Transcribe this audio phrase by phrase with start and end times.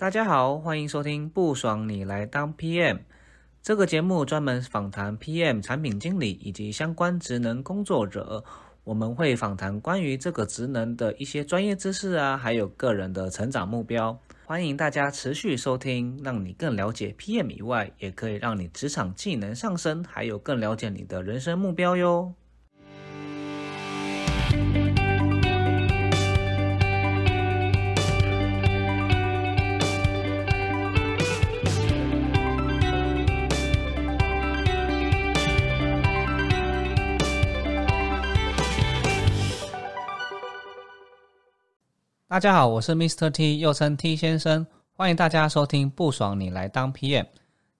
[0.00, 3.00] 大家好，欢迎收听不爽你来当 PM
[3.60, 8.42] 这个节目，专门访谈 PM 产品经理以及相关职能工作者。
[8.82, 14.18] 我们会访谈关于这个职能的一些专业知识啊，还有个人的成长目标。
[14.46, 22.32] 欢迎大家持续收听，让你更了解 PM 以外，也可以让你职场技能上升，还有更了解你的人生目标哟。
[42.30, 43.28] 大家好，我是 Mr.
[43.28, 47.26] T，又称 T 先生，欢迎大家收听不爽你来当 PM。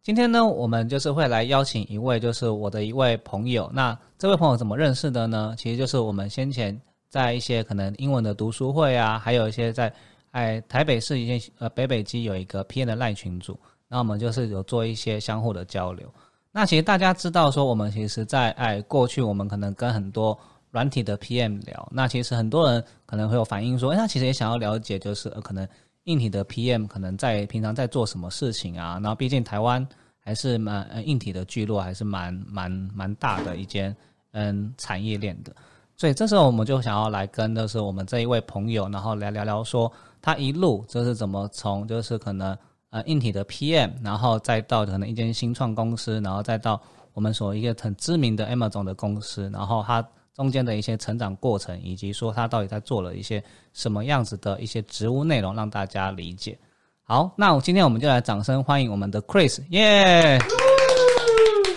[0.02, 3.70] 今天呢，我们就是会来邀请一位，就是我的一位朋友。
[3.72, 5.54] 那这位朋友怎么认识的呢？
[5.56, 6.76] 其实就是我们先前
[7.08, 9.92] 在一些可能英文的读书会啊，还有一些在
[10.32, 16.12] 哎台北市一些呃北北基有一个 PM 的赖群组，那我们就是有做一些相互的交流。
[16.50, 20.36] 那其实大家知道说，我们其实在哎过去我们可能跟很多
[20.70, 25.66] 软体的 PM 聊，那其实很多人可能会有反映说，哎，他其实也想要了解，就是呃，可能
[26.04, 29.00] 硬体的 PM 可能在平常在做什么事情啊？
[29.02, 29.86] 然后毕竟台湾
[30.18, 33.94] 还是蛮呃硬体的聚落，还是蛮蛮蛮大的一间
[34.30, 35.52] 嗯产业链的。
[35.96, 39.90] 所以这时候我们就想要来跟就是我们这一位朋友，然后来聊聊说
[40.22, 42.56] 他一路就是怎么从就是可能
[42.90, 46.80] 呃硬体的 PM，然后再到可能一间新创公司，然后再到
[47.12, 50.06] 我们所一个很知名的 Amazon 的公司，然后他。
[50.34, 53.42] 中间的一些成长过程，以及说他到底在做了一些
[53.72, 56.58] 什么样子的一些职务内容，让大家理解。
[57.02, 60.38] 好，那我今天我们就来掌声欢迎我们的 Chris，耶！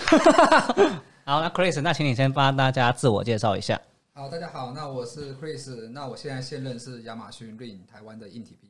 [1.24, 3.80] 好，那 Chris，那请你先帮大家自我介绍一下。
[4.12, 8.68] 好，大家好，那我是 Chris，那我现在现任是亚马逊 Ring 台湾的硬体 PM。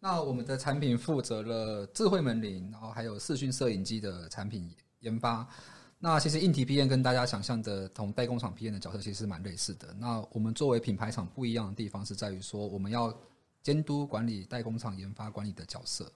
[0.00, 4.68] 那我们的产品负责了智慧门铃，然后还有视讯摄影机的产品
[5.00, 5.46] 研发。
[6.06, 9.92] 那其实硬体 PM 跟大家想象的同代工厂 PM 的角色其实是蛮类似的。
[9.98, 13.12] 那我们作为品牌厂不一样的地方是在于说，我们要
[13.60, 16.08] 监督管理代工厂研发管理的角色。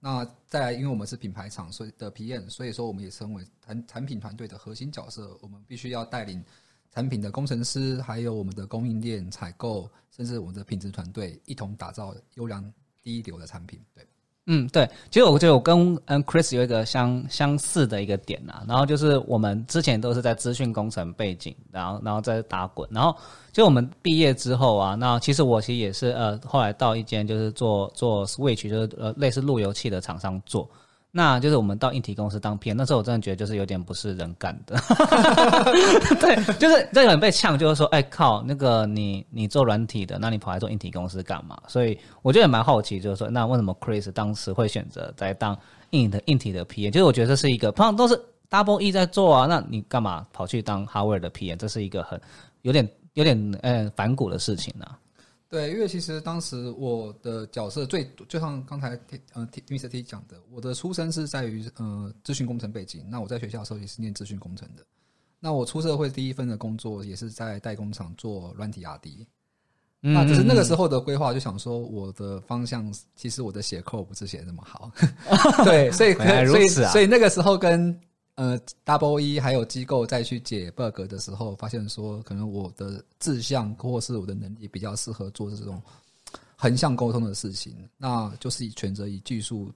[0.00, 5.38] 那再来，因为我们是品牌厂，所以的 PM，所以说我们也称为产产品团队的核心角色。
[5.40, 6.44] 我们必须要带领
[6.90, 12.74] 产品的工程师，还有我们的供应链、采购，甚至我们的品质团队，一同打造优良
[13.04, 13.80] 第一流的产品。
[13.94, 14.04] 对。
[14.50, 23.14] 嗯，对，其实我觉得我跟嗯 Chris 有一个相相似的一个点呐，然后就是我们之前都是在资讯工程背景，然后然后再打滚，然后
[23.52, 30.66] 就我们毕业之后啊，那其实我其实也是呃后来到一间就是做做 Switch，就是呃类似路由器的厂商做。
[31.10, 34.76] 那就是我们到硬体公司当 PM，那时候我真的觉得就是有点不是人干的，
[36.20, 41.58] 对，就是这个人被呛，就是说，哎靠，那个你你做软体的，那你跑来做硬体公司干嘛？
[41.66, 45.58] 所以我觉得也蛮好奇，就是说，那为什么 Chris 当时会选择在当
[45.90, 46.90] 硬的硬体的 PM？
[46.90, 48.14] 就是我觉得这是一个，通常都是
[48.50, 51.56] Double E 在做啊，那你干嘛跑去当 Hardware 的 PM？
[51.56, 52.20] 这是一个很
[52.62, 54.86] 有点有点呃反骨的事情呢。
[55.50, 58.90] 对，因为其实当时我的角色最就像刚才
[59.32, 63.06] 呃 T Mr T 讲的，我的出身是在于呃资讯工程背景。
[63.08, 64.84] 那我在学校的时候也是念资讯工程的。
[65.40, 69.26] 那我出社会第一份的工作也是在代工厂做软体 R&D。
[70.00, 74.92] 那只是那个时候的规划，就想说我的方向其实我的写扣不是写那么好。
[75.64, 77.98] 对，所以所以所以那个时候跟。
[78.38, 78.56] 呃
[78.86, 85.82] ，Double E 还有机构再去解 bug 的时候，发现说可能我的志向或是我的能力比较适合做这种
[86.54, 89.72] 横向沟通的事情，那就是以选择以技术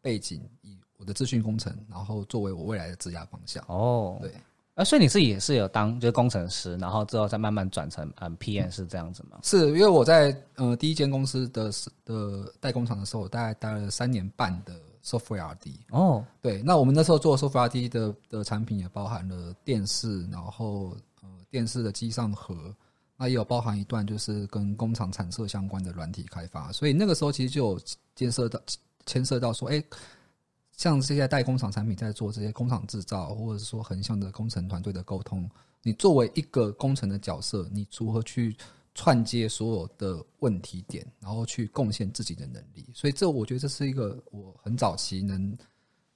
[0.00, 3.60] 背景，以我的资讯工程，然后作为我未来的职业方向。
[3.66, 4.30] 哦，对，
[4.76, 9.40] 啊，所以你自己也是有当就是工程师，然后之后再慢慢转成嗯 PM 是这样子吗？
[9.42, 11.72] 是因为我在呃第一间公司的
[12.04, 14.80] 的代工厂的时候，我大概待了三年半的。
[15.06, 22.74] Software R&D 哦，对，那我们那时候做 Software R&D 的的产品也包含了电视，然后呃电视的机上盒，
[23.16, 27.80] 那也有包含一段就是跟工厂产色相关的软体开发，所以那个时候其实就有
[28.16, 28.60] 牵涉到
[29.06, 29.80] 牵涉到说，哎，
[30.76, 35.48] 像这些代工厂产品在做这些工厂制造，或者是说横向的工程团队的沟通，
[35.82, 38.56] 你作为一个工程的角色，你如何去？
[38.98, 45.54] 串接所有的问题点，然后去贡献自己的能力，所以这我觉得这是一个我很早期能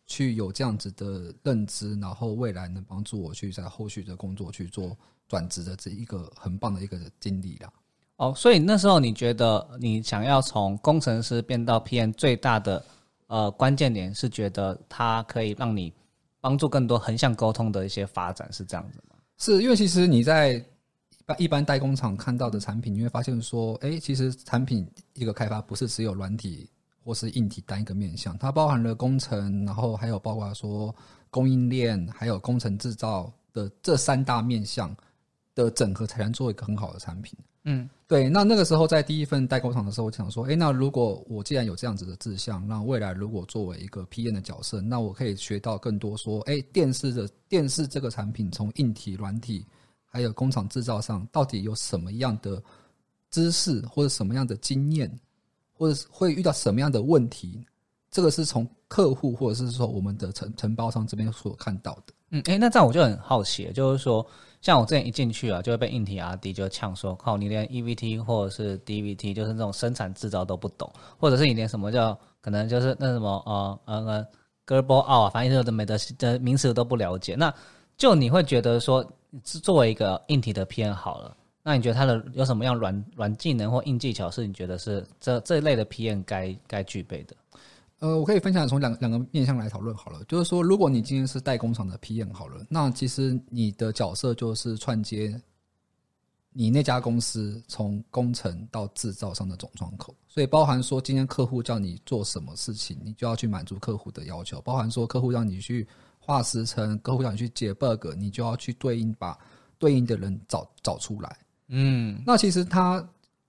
[0.06, 4.96] 去有这样子的认知，然后未来能帮助我去在后续的工作去做
[5.28, 7.70] 转职的这一个很棒的一个经历啦。
[8.16, 12.82] 哦，所以那时候你觉得你想要从工程师变到 PM 最大的
[13.26, 15.92] 呃关键点是觉得它可以让你
[16.40, 19.16] 帮助更多横向沟通的一些发展，是这样子吗？
[19.36, 20.64] 是因为其实你在。
[21.38, 26.68] 一般代工厂看到的产品，你会发现说，哎，其实产品一个开发不是只有软体
[27.04, 30.94] 或是硬体单一个面向，它包含了工程，然后还有包括说
[31.30, 34.94] 供应链，还有工程制造的这三大面向
[35.54, 37.38] 的整合，才能做一个很好的产品。
[37.64, 38.26] 嗯，对。
[38.28, 49.66] 那那个时候在第一份代工厂的时候，我想说，哎，那如果我既然有这样子的志向，那未来如果作为一个 PM 的角色，那我可以学到更多，说，哎，电视的电视这个产品从硬体、软体，
[50.10, 52.62] 还有工厂制造上，到底有什么样的
[53.30, 55.10] 知识或者什么样的经验？
[55.72, 57.64] 或者是会遇到什么样的问题？
[58.10, 62.12] 这个是从客户或者是说我们的承承包商这边所看到的。
[62.30, 64.24] 嗯，哎，那这样我就很好奇，就是说，
[64.60, 74.26] 像我之前一进去啊，就会被硬体 R D 就呛说，靠，你连 E V T 或者是 D V T，就是那种生产制造都不懂，或者是你连什么叫可能就是那什么呃呃
[74.66, 77.34] Gerber out 啊，反正有的没的的名词都不了解。
[77.36, 77.52] 那
[77.96, 79.04] 就你会觉得说，
[79.42, 81.36] 作为一个硬体的 P N 好了。
[81.62, 87.36] 那你觉得它的有什么样软软技能或硬技巧是你觉得是这这一类的 PM 该该具备的？
[87.98, 90.24] 呃，我可以分享从两两个面向来讨论好了。
[90.24, 95.38] 就是说，如果你今天是代工厂的 PM 好了，那其实你的角色就是串接
[96.52, 100.14] 你那家公司从工程到制造上的总窗口。
[100.26, 105.86] 所以，包含说今天客户叫你做什么事情，你就要去满足客户的要求；，包含说客户让你去
[106.30, 109.36] 画时程，客户想去解 bug，你就要去对应把
[109.80, 111.36] 对应的人找找出来。
[111.66, 113.04] 嗯，那其实它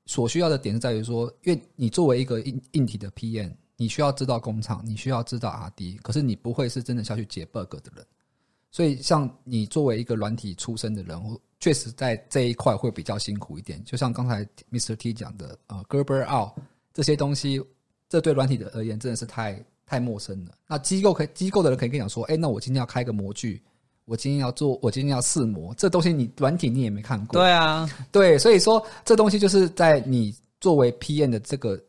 [0.07, 8.03] 所需要的点是在于说，因为你作为一个硬硬体的 PM，你需要知道工厂，你需要知道 RD，可是你不会是真的下去解 bug 的人。
[8.71, 11.19] 所以，像你作为一个软体出身的人，
[11.59, 13.83] 确实在这一块会比较辛苦一点。
[13.83, 14.95] 就像刚才 Mr.
[14.95, 16.57] T 讲的，呃，Gerber out
[16.93, 17.61] 这些东西，
[18.09, 20.51] 这对软体的而言真的是太太陌生了。
[20.67, 23.61] 那机构可以机构的人可以跟你讲说，哎，那我今天要开个模具。
[24.05, 27.39] 我今天要做，我今天要试模，这东西你软体你也没看过。
[27.39, 31.81] 对啊，对，所以说这东西就是在你作为 PM 的这个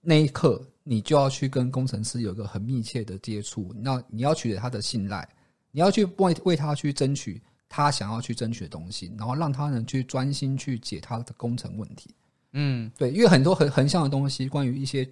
[0.00, 3.72] 那一刻，你就要去跟工程师有一个很密切的接触。
[3.76, 5.26] 那你要取得他的信赖，
[5.70, 12.10] 你要去为为他去争取他想要去争取的东西，然后让他能去专心去解他的工程问题。
[12.52, 15.08] 嗯，对，因为很多横横向的东西，关于一些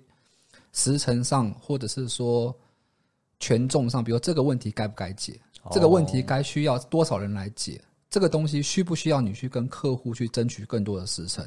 [0.77, 2.55] 时程上，或者是说
[3.41, 5.41] 权重上，比如这个问题该不该解。
[5.73, 7.83] 这个问题该需要多少人来解？
[8.09, 11.45] 这个东西需不需要你去跟客户去争取更多的时程？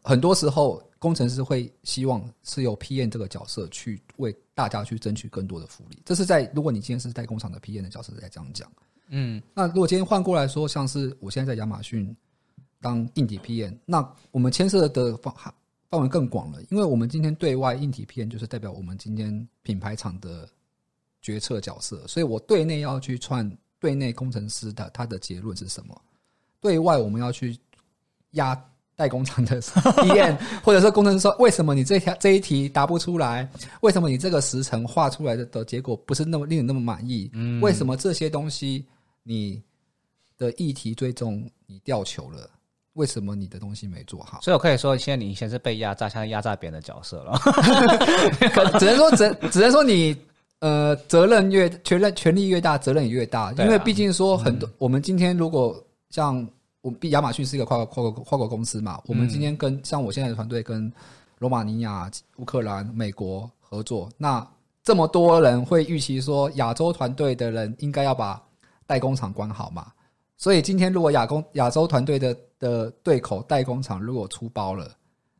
[0.00, 5.98] 很多时候，工程师会希望是由 PM 这个角色去为大家去争取更多的福利。
[6.04, 8.70] 这是在如果你今天是代工厂的 PM 的角色在这样讲。
[9.08, 12.16] 嗯，那如果今天换过来说，像是我现在在亚马逊
[12.80, 15.32] 当硬体 PM，那我们牵涉的范
[15.92, 20.48] 范围更广了，因为我们今天对外硬体 PM 就是代表我们今天品牌厂的。
[21.24, 23.48] 决策角色，所以我对内要去串
[23.78, 25.96] 对内工程师的他的结论是什么？
[26.60, 27.56] 对外我们要去
[28.32, 28.60] 压
[28.96, 29.60] 代工厂的
[30.02, 33.48] 体验，或者说工程师说为什么你这条这一题答不出来？
[33.82, 37.30] 为什么你这个时程画出来的的结果不是那么令人那么满意？
[37.34, 38.84] 嗯，为什么这些东西
[39.22, 39.62] 你
[40.36, 42.50] 的议题最终你掉球了？
[42.94, 44.40] 为什么你的东西没做好？
[44.42, 47.38] 所以我可以说，现在你以前是被压榨，现在压榨别人的角色了。
[48.78, 50.16] 只能说，只只能说你。
[50.62, 53.50] 呃，责任越权任权力越大，责任也越大。
[53.54, 55.76] 因为毕竟说很多，我们今天如果
[56.10, 56.36] 像
[56.82, 60.88] 我们亚马逊是一个跨国跨国跨国公司嘛，我们今天跟像我现在的团队跟
[61.40, 64.46] 罗马尼亚、乌克兰、美国合作，那
[64.84, 68.40] 这么多人会预期说亚洲团队的人应该要把
[68.86, 69.88] 代工厂关好嘛？
[70.38, 74.88] 所以今天如果亚工亚洲团队的的对口代工厂如果出包了，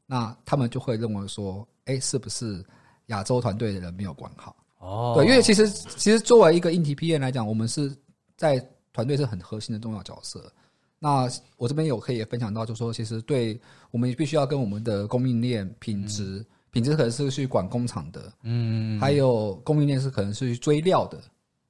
[0.06, 2.64] 那他们就会认为说，哎，是不是
[3.06, 4.56] 亚洲团队的人没有管好？
[4.78, 7.96] 哦，对，因为其实其实作为一个硬体 PM 来讲，我们是
[8.36, 8.58] 在
[8.92, 10.52] 团队是很核心的重要角色。
[10.98, 13.60] 那我这边有可以分享到，就说其实对
[13.92, 21.20] 我们必须要跟我们的供应链品质，品质可能是去管工厂的，嗯，还有供应链是可能是去追料的。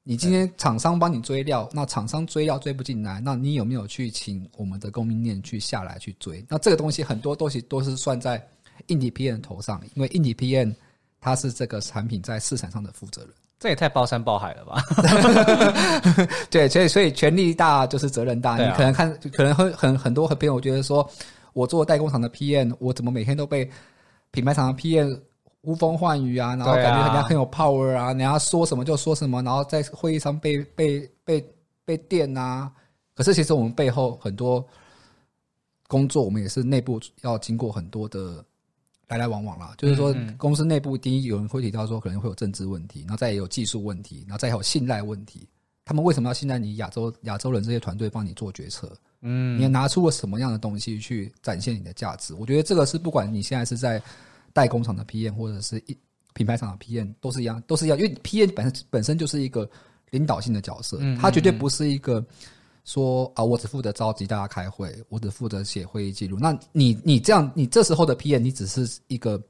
[0.03, 6.45] 你今天厂商帮你追料，那厂商追料追不进来，那你有没有去请我们的供应链去下来去追？
[6.49, 8.45] 那这个东西很多东西都是算在
[8.89, 10.75] 硬体 PM 头上，因为硬体 PM。
[11.25, 13.31] 他是这个产品在市场上的负责人，
[13.61, 14.83] 这也太包山包海了吧？
[16.51, 18.57] 对，所以所以权力大就是责任大。
[18.57, 21.09] 你可能看，可能很很很多朋友觉得说，
[21.53, 23.71] 我做代工厂的 PM，我怎么每天都被
[24.33, 25.17] 品牌厂的 PM
[25.63, 26.55] 呼风唤雨啊？
[26.57, 31.45] 然后感觉人家很有 power 啊，人家说什么就说什么，然后在会议上被被被
[31.85, 32.71] 被电啊。
[33.15, 34.67] 可是其实我们背后很多
[35.89, 38.45] 工作，我们也是内部要经过很多的。
[39.09, 45.47] 来来往往啦，就是说公司内部第一有人会提到说可能会有政治问题，然后再有技术问题，然后再有信赖问题。
[45.85, 48.91] 他们为什么要信赖你亚洲亚洲人这些团队帮你做决策？
[49.21, 52.33] 嗯，你拿出了什么样的东西去展现你的价值？
[52.33, 54.03] 我觉得这个是不管你现在是在
[54.53, 55.97] 代工厂的 PM 或者是一
[56.35, 59.69] 品牌厂的 PM 都是一样，都是一样，因为 PM 本身本身就是一个
[60.11, 62.25] 领导性的角色，他绝对不是一个
[62.85, 66.39] 说啊，我只负责召集大家开会，我只负责写会议记录。
[66.41, 69.41] 那你你这样，你这时候的 PM 你只是一个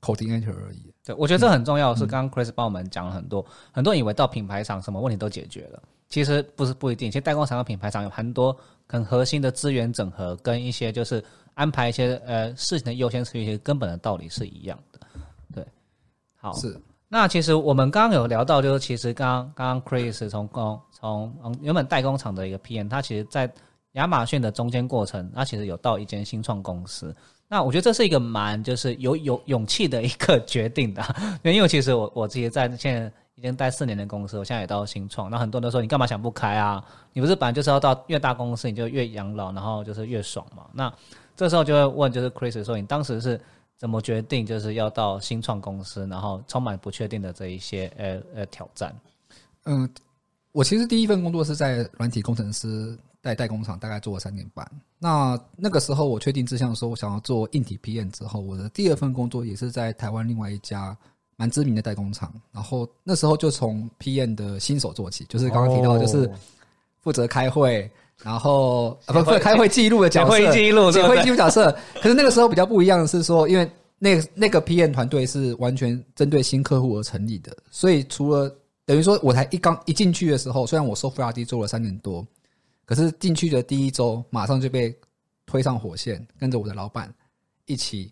[0.00, 0.92] coordinator 而已。
[1.04, 1.94] 对，我觉得这很重要。
[1.94, 7.10] 是刚刚 Chris 帮我们讲了很多，很多人以为到品牌厂什么问题都解决了，其实不是不一定。
[7.10, 8.54] 其实代工厂和品牌厂有很多
[8.86, 11.24] 很核心的资源整合，跟一些就是
[11.58, 15.00] 安排一些呃事情的优先次序，一些根本的道理是一样的。
[15.52, 15.66] 对，
[16.36, 16.80] 好是。
[17.08, 23.50] 那其实我们刚刚有聊到，就是其实刚刚刚 Chris 从工从原本代工厂的一个 PM，他其实在
[23.92, 27.12] 亚马逊的中间过程，他其实有到一间新创公司。
[27.48, 31.02] 那我觉得这是一个蛮就是有有勇气的一个决定的，
[31.42, 36.84] 因为其实我我自己在现在已经待四年的公司，我现在也到新创，那很多人都说你干嘛想不开啊？
[37.14, 40.66] 你不是本来就是要到越大公司你就越养老，然后就是越爽嘛？
[40.74, 40.92] 那
[41.38, 43.40] 这时候就会问，就是 Chris 说你当时是
[43.76, 48.94] 怎么决定就是要到新创公司，然后充满不确定的这一些呃呃挑战？
[49.64, 49.88] 嗯，
[50.50, 52.98] 我其实第一份工作是在软体工程师。
[53.20, 54.64] 在代工厂大概做了三年半，
[54.96, 60.96] 那那个时候我确定志向说，我想要做硬体 PM 之后，我的第二份工作也是在台湾另外一家
[61.36, 66.30] 蛮知名的代工厂，然后那时候就从 PM 的新手做起，就是刚刚提到，就是
[67.00, 67.90] 负责开会，
[68.22, 71.74] 然后不不开会记录的角色，会记录，会记录角色。
[72.02, 82.26] 可是那个时候比较不一样的是说，因为那那个 PM 团队是完全针对新客户而成立的，所以除了等于说我才一刚一进去的时候，虽然我 Software D 做了三年多。
[82.84, 84.96] 可是进去的第一周，马上就被
[85.44, 87.12] 推上火线，跟着我的老板
[87.66, 88.10] 一起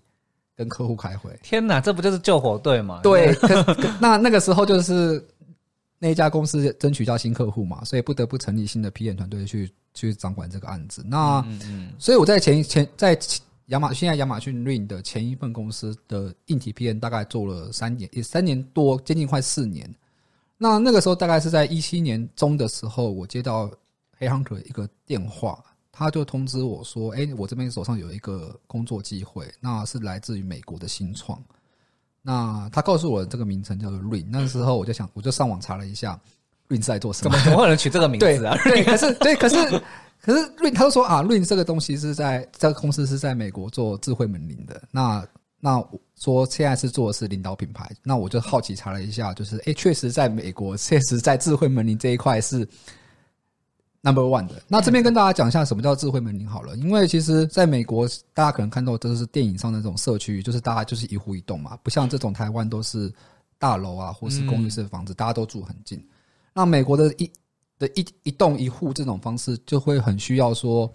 [0.55, 1.31] 跟客户开会。
[1.43, 3.01] 天哪，这不就是救火队吗？
[3.03, 3.35] 对，
[3.99, 5.27] 那那个时候就是
[5.99, 11.03] 那一家公司争取到新客户嘛，所以不得不成立新的 PM 团队去去掌管这个案子。
[11.05, 11.45] 那
[11.99, 13.19] 所以我在前前在
[13.67, 19.93] 亚马现在亚马逊 Rain 的前一份公司的硬体 PM 大概做了三年，也三年多，接近快四年。
[20.57, 23.69] 那那个时候大概是在一七年中的时候，我接到。
[24.19, 25.63] 黑 hunter 一个电话，
[25.93, 31.39] 他就通知我说：“哎，我这边手上有一个工作机会，那是来自于美国的新创。
[32.23, 34.25] 那他告诉我这个名称叫做 Rain。
[34.31, 36.19] 那时候我就想，我就上网查了一下
[36.69, 37.39] ，Rain 在做什么？
[37.45, 38.57] 怎么会有人取这个名字啊？
[38.65, 39.57] 对，可 是对，可是
[40.21, 44.83] 可是 Rain，他就说啊，Rain 这个东西是在这个公司是在美国做智慧门铃的。
[44.91, 45.27] 那
[45.61, 45.83] 那
[46.21, 47.91] 说现在是做的是领导品牌。
[48.03, 52.67] 那我就好奇查了一下，就是哎，确实在美国， 确实在智慧门铃这一块是。”
[54.03, 63.13] Number one 的，那这边跟大家讲一下什么叫智慧门铃好了，因为其实在美国，大家可能看到都是电影上的那种社区，就是大家就是一户一栋嘛，不像这种台湾都是
[63.59, 66.01] 大楼啊，或是公寓式的房子，大家都住很近。
[66.57, 67.31] 那美国的一
[67.79, 70.91] 的一一栋一户这种方式，就会很需要说，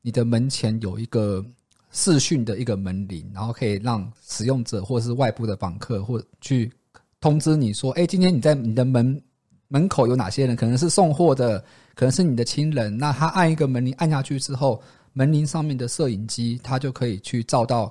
[0.00, 1.44] 你的门前有一个
[1.90, 6.72] 视讯的一个门铃，然后可以让使用者或是外部的访客或去
[7.20, 9.20] 通知你说，哎，今天你在你的门
[9.66, 10.54] 门口有哪些人？
[10.54, 11.64] 可能是送货的。
[11.96, 14.82] 可能是你的亲人，那他按一个门铃按下去之后，
[15.14, 17.90] 门铃上面的摄影机，它就可以去照到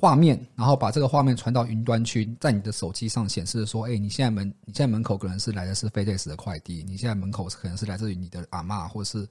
[0.00, 9.28] 画面，然后把这个画面传到云端去，在你的手机上显示说：“哎，你现在门，你现在门口可能是来的是 FedEx 的快递，你现在门口可能是来自于你的阿妈，或者是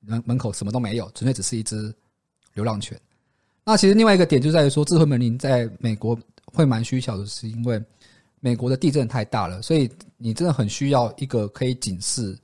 [0.00, 1.94] 门门口什么都没有，纯粹只是一只
[2.54, 2.98] 流浪犬。”
[3.64, 7.78] 那其实另外一个点就在于说，智慧门铃在美国会蛮需求的，是因为
[8.40, 12.38] 美国的地震太大了，所以你真的很需要一个可以警示。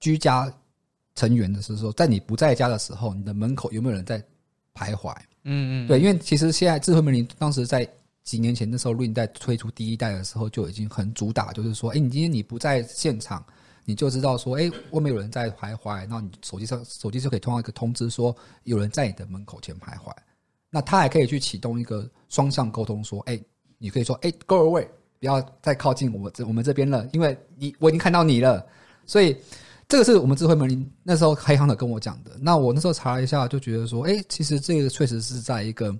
[0.00, 0.50] 居家
[1.14, 4.18] 成员的是说，在你不在家的时候，你的门口有没有人在
[4.74, 5.14] 徘徊？
[5.44, 7.88] 嗯嗯，对，因为其实现在智慧门铃当时在
[8.22, 13.44] 几年前的时候，录音带推出第一代的时候就已经很主打，就是说，哎，你今天你不在现场，
[13.84, 18.34] 你就知道说，哎，外面有人在徘徊，然后你手机上手机就可以通过一个通知，说
[18.64, 20.14] 有人在你的门口前徘徊。
[20.70, 23.40] 那他还可以去启动一个双向沟通，说，哎，
[23.78, 24.86] 你可以说，哎，Go away，
[25.18, 28.64] 不要再靠近我这我们这边了，因为你我已经看到你了，
[29.06, 29.36] 所以。
[29.92, 32.30] 这个是我们智慧门铃那时候黑行的跟我讲的。
[32.40, 35.94] 那我那时候查了一下，就觉得说，哎，其实这个确实是在一个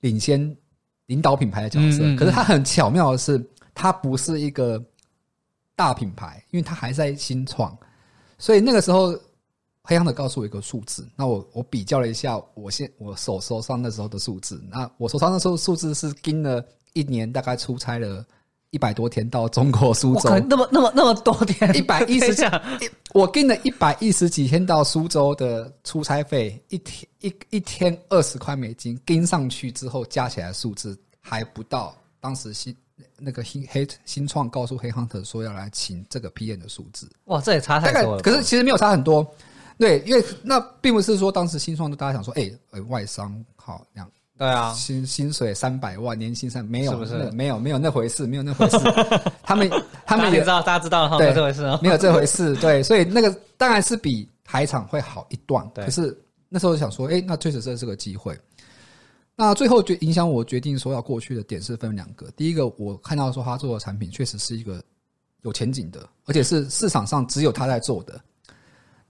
[0.00, 0.56] 领先
[1.04, 1.98] 领导品牌的角色。
[2.16, 3.38] 可是它很巧妙的是，
[3.74, 4.82] 它不是一个
[5.74, 7.76] 大品牌，因为它还在新创。
[8.38, 9.14] 所以那个时候
[9.82, 18.24] 黑行的告诉我一个数字，那我我比较了一下，我现我手手上那时候的数字，那我手上那时候数字是跟了一年，大概出差了。
[18.76, 22.44] 一百多天到中国苏州，那么那么那么多天，一百一十几，
[23.14, 32.76] 我跟了一百一十几天到苏州的出差费，一天一一天二十块美金，跟上去之后加起来数字还不到当时新
[33.18, 38.22] 那个新黑新创告诉黑 hunter 说要来请这个 PM 的数字，哇，这也差太多了。
[38.22, 39.26] 可是其实没有差很多，
[39.78, 44.06] 对，因为那并不是说当时新创的大家想说，哎，外商好两。
[44.38, 47.30] 对啊，薪薪水三百万，年薪三没有，是不是？
[47.32, 48.78] 没有，没有那回事，没有那回事。
[49.42, 49.70] 他们
[50.04, 52.54] 他们也知道，大家知道哈，没有这回事哦，没有这回事。
[52.56, 55.66] 对，所以那个当然是比台场会好一段。
[55.74, 56.16] 可是
[56.48, 58.38] 那时候想说，哎，那确实这是个机会。
[59.34, 62.30] 那最后就影响我决定说要过去的点是分两个。
[62.36, 64.82] 第一个，我看到说他做的产品确实是一个
[65.42, 68.20] 有前景的，而且是市场上只有他在做的。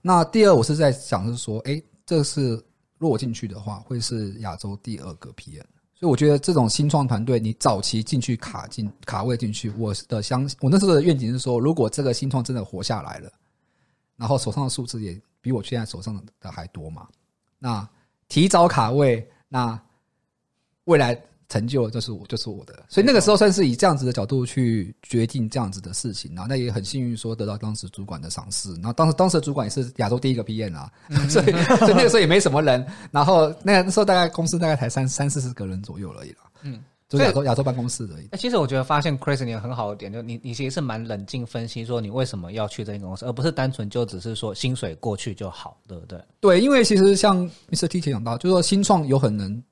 [0.01, 2.61] 那第二，我是在想是说，哎，这是
[2.99, 5.63] 落进去的话，会是亚洲第二个 PM。
[5.95, 13.31] 所以我觉得这种新创团队，你早期进去卡进卡位进去，我的相我那时候的愿景是说，如果这个新创真的活下来了，
[14.15, 17.07] 然后手上的数字也比我现在手上的还多嘛，
[17.59, 17.87] 那
[18.27, 19.79] 提早卡位，那。
[20.87, 30.91] 未来成就就是我，就是我的，所以那个时候算是以这样子的角度去决定这样子的事情然后那也很幸运说得到当时主管的赏识，然后当时当时的主管也是亚洲第一个 PM 啊，
[31.29, 31.45] 所以
[31.77, 38.27] 所以那个时候也没什么人，然后那个时候大概公司大概才三三四十个人左右而已啦，嗯，就亚洲亚洲办公室而已。
[38.37, 46.19] 其实我觉得发现 Chris 你很好的点，就你你其实是蛮冷静分析说你为什么要去这间公司，而不是单纯就只是说薪水过去就好，对不对？
[46.41, 47.87] 对，因为其实像 Mr.
[47.87, 49.63] T 讲到，就是说新创有很能。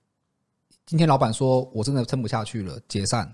[0.86, 3.34] 今天老板说：“我真的撑不下去了，解散，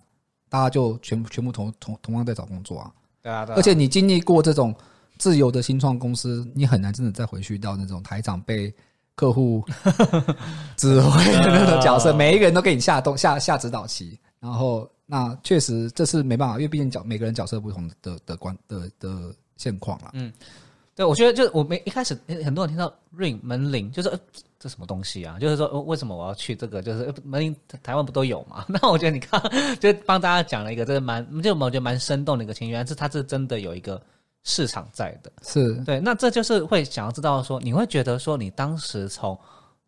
[0.49, 2.91] 大家就全全部同同同样在找工作啊。”
[3.21, 4.73] 对啊，而且你经历过这种
[5.17, 8.73] 自由的新创公司，你很难真的再回去到那种台长被
[9.15, 9.63] 客户
[10.77, 14.17] 指挥的那种角色，每一个人都给你下动下下指导棋。
[14.39, 20.11] 然后，那确实这是没办法，因为毕竟角每个人角色不同的的关的的现况了。
[20.13, 20.31] 嗯，
[20.95, 24.19] 对，我觉得就我们一开始很多人听到 ring 门铃，就是。
[24.63, 25.39] 这什么东西啊？
[25.39, 26.83] 就是说，为什么我要去这个？
[26.83, 28.63] 就是门铃台湾不都有嘛？
[28.69, 29.41] 那我觉得你看，
[29.81, 33.99] 就帮大家讲了一个，这个蛮就我觉得蛮生动的一个情缘，是它是真的有一个
[34.43, 35.31] 市场在的。
[35.41, 39.35] 是对，那这就是会想要知道说，你会觉得说，你当时从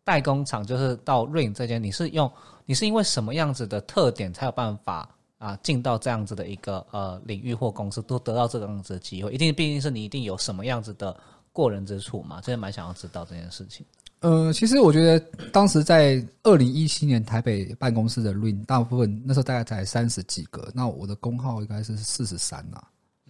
[0.02, 2.28] 代工厂就是到 Rain 这间，你是用
[2.66, 5.08] 你是因为什么样子的特点才有办法
[5.44, 9.30] 啊进到这样子的一个呃领域或公司，都得到这个样子的机会？
[9.32, 11.14] 一定毕竟是你一定有什么样子的
[11.52, 12.40] 过人之处嘛？
[12.40, 13.84] 真的蛮想要知道这件事情。
[14.20, 15.20] 呃，其实我觉得
[15.52, 22.82] 当时在二零一七年台北办公室的 Rain，大部分那时候大概才三十几个，那我的工号应该是四十三呐。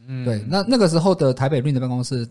[0.07, 2.29] 嗯，对，那那个时候的台北 Rain 的办公室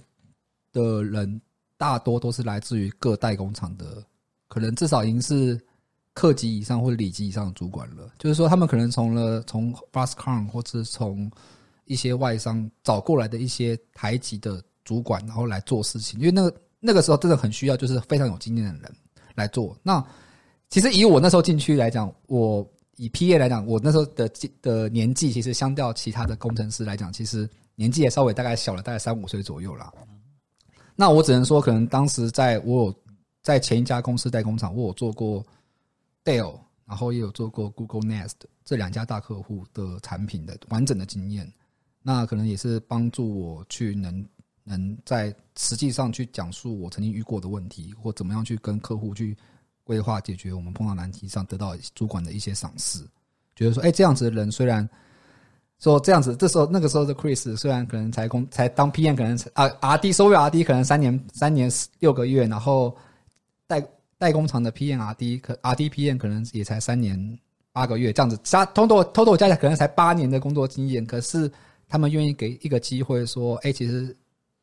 [0.71, 1.41] 的人，
[1.77, 4.01] 大多都是来自于各代工厂的，
[4.47, 5.59] 可能至少已经是
[6.13, 8.09] 客级以上或者里级以上的主管了。
[8.17, 11.31] 就是说，他们可能从了从 Fastcon 或者从
[11.85, 16.55] 一些外商找过来的一些台级的主管，然后来做事情，因为那个。
[16.85, 18.93] 那个时候真的很需要，就是非常有经验的人
[19.35, 19.73] 来做。
[19.81, 20.05] 那
[20.69, 24.29] 其实以我那时候进去来讲，我以 P A 来讲，我那时候的
[24.61, 29.93] 的年纪，其实相较其他的工程师来讲，其实年纪也稍微大概小了，大概三五岁左右啦。
[30.93, 32.95] 那我只能说，可能当时在我有
[33.41, 35.41] 在前一家公司代工厂，我有做过
[36.23, 38.33] Dell，然后也有做过 Google Nest
[38.63, 41.51] 这两家大客户的产品的完整的经验，
[42.01, 44.25] 那可能也是帮助我去能。
[44.65, 49.35] 能在实际上去讲述我曾经遇过的问题，或怎么样去跟客户去
[49.83, 53.05] 规划解决我们碰到难题上得到主管的一些赏识，
[53.57, 54.89] 觉得说，哎，这样子的人虽然
[55.79, 62.95] 说这样子，这时候那个时候的 Chris 虽然可能才工才当 PM，可能啊 RD 收入 RD 可能三年三年六个月，然后
[64.23, 67.37] 代工厂的 PM RD 可 R D P N 可能也才三年
[67.71, 71.51] 八个月这样子，加 total total 加起来可能才八年的工作经验，可是
[71.87, 74.15] 他们愿意给一个机会说，哎，其实。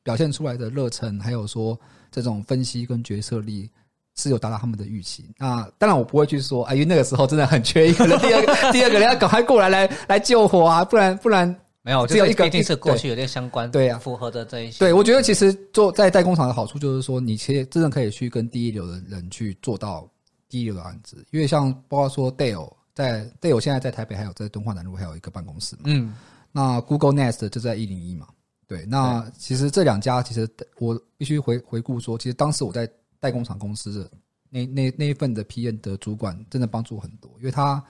[0.02, 1.78] 表现出来的热忱，还有说
[2.10, 3.68] 这种分析跟决策力，
[4.16, 5.26] 是有达到他们的预期。
[5.36, 14.78] 那当然，我不会去说，哎，因为那个时候真的很缺一个人，第二个第二个人要赶快过来来来救火啊，不然不然没有，只有一个一定是过去有点相关，对呀，符合的这一些。
[14.78, 20.08] 对，我觉得其实做在代工厂的好处就是说，你其实真的可以去跟第一流的人去做到
[20.48, 26.14] 第一流的案子，因为像包括说 Dale 在 Dale 现在在台北，还有在敦化南路还有一个办公室嘛，嗯，
[26.52, 28.26] 那 Google Nest 就在一零一嘛。
[28.66, 32.88] 对，那其实这两家，其实我必须回回顾说，其实当时我在
[33.18, 34.10] 代工厂公司的
[34.48, 37.82] 那那那一份的 PM 的主管，真的帮助很多，因为他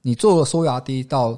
[0.00, 1.36] 你做收牙低到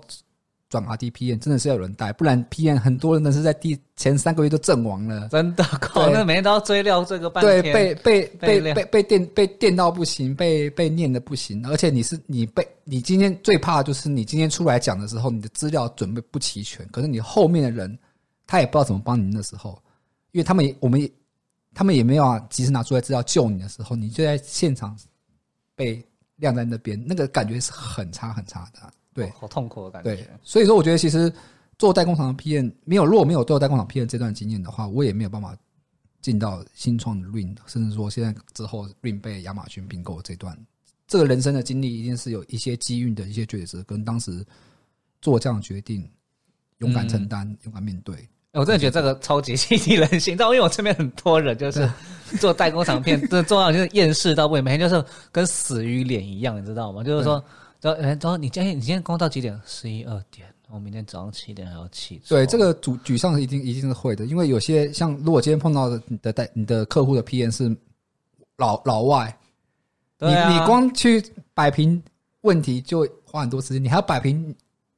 [0.71, 17.99] 转 RDPN，真的是要有人带，不然 PN 很多人呢是在第前三个月都阵亡了，真的，可能每天都要追料这个半天，对，被被被被被电被电到不行，被被念的不行，而且你是你被你今天最怕就是你今天出来讲的时候，你的资料准备不齐全，可是你后面的人。
[18.47, 19.81] 他也不知道怎么帮您的时候，
[20.33, 21.09] 因为他们也，我们也，
[21.73, 24.99] 他们也没有啊，及时拿出来资料救你的时候，你就在现场
[25.77, 26.05] 被
[26.35, 30.15] 晾在那边，那个感觉是很差很差的，对，好痛苦的感觉。
[30.15, 31.33] 对，所以说我觉得其实
[31.79, 35.57] 做代工厂的 PM 没有，如果没有做代工厂 PM 这段经验的话，我也没有办法
[36.21, 40.57] 进到新创的 Rain，甚至说现在之后 Rain 被亚马逊并购这段
[41.09, 44.45] 这个人生的经历一定是有一些机遇的一些抉择，跟当时
[45.21, 46.09] 做这样决定，
[46.79, 48.17] 勇敢承担，勇敢面对。
[48.53, 51.89] 我真的觉得这个超级激励人心，你知道，因为我身边很多人就是
[52.41, 57.03] 做代工厂片， 这重要就是厌世到不行，每天就是跟死鱼脸一样，你知道吗？
[57.05, 57.43] 就是说，
[57.81, 59.61] 说，哎，说你今天你今天工到几点？
[59.65, 62.21] 十一二点，我明天早上七点还要起。
[62.29, 67.75] 对，这个沮沮丧是一定一定是会的，因为有些像如果今天碰到的你的代你的客户的 PM 是
[68.57, 69.37] 老老外，
[70.19, 72.03] 你你光去摆平
[72.43, 74.55] 问题就花很多时间，你还要摆平。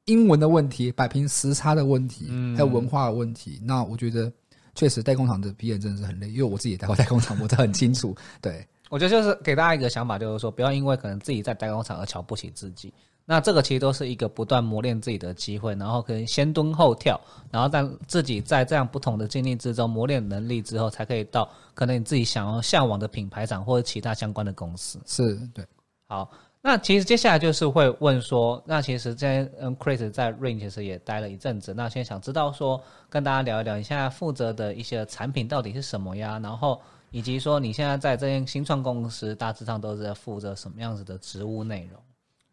[0.07, 2.25] 英文的问题，摆平时差的问题，
[2.57, 3.57] 还有文化的问题。
[3.63, 4.29] 那我觉得，
[4.75, 8.13] 确实代工厂的 P N 真的是很累，因为我自己也待过代工厂，我都很清楚。
[8.41, 12.93] 对，我觉得就是给大家一个想法，就是说不要因为可能自己在代工厂而瞧不起自己。
[13.25, 24.99] 那这个其实都是一个不断磨练自己的机会，然后可能先蹲后跳，然后让自己在这样不同的经历之中磨练能力之后，才可以到可能你自己想要向往的品牌厂或者其他相关的公司。
[25.07, 25.65] 是对，
[26.07, 26.29] 好。
[26.65, 36.39] 那其实接下来就是会问说，那其实在嗯，Chris 在 Rain 其实也待了一阵子，那现在想知道说，跟大家聊一聊你现在负责的一些产品到底是什么呀？
[36.41, 36.79] 然后
[37.13, 42.01] 以及说你现在在这间新创公司大致上都是在负责什么样子的职务内容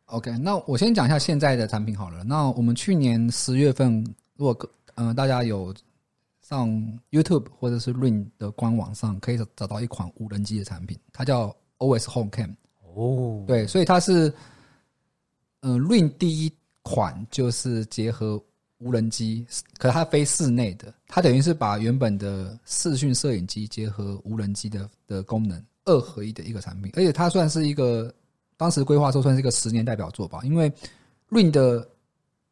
[0.04, 2.22] ？OK，那我先讲一下现在的产品好了。
[2.24, 4.04] 那我们去年十月份，
[4.36, 5.74] 如果嗯大家有
[6.42, 6.68] 上
[7.10, 12.54] YouTube 或者是 Rain 的官网上，可以找到一款无人机的产品，它叫 OS Home Cam。
[12.94, 14.30] 哦，对，所以它是，
[15.62, 18.38] 嗯，Rain 第一款就是结合
[18.80, 19.46] 无人机，
[19.78, 28.12] 可它飞室内的，它等于是把原本的视讯摄影机结合无人机的的功能二合一的一个产品，而且它算是一个
[28.56, 30.72] 当时规划说算是一个十年代表作吧，因为
[31.28, 31.86] Ring 的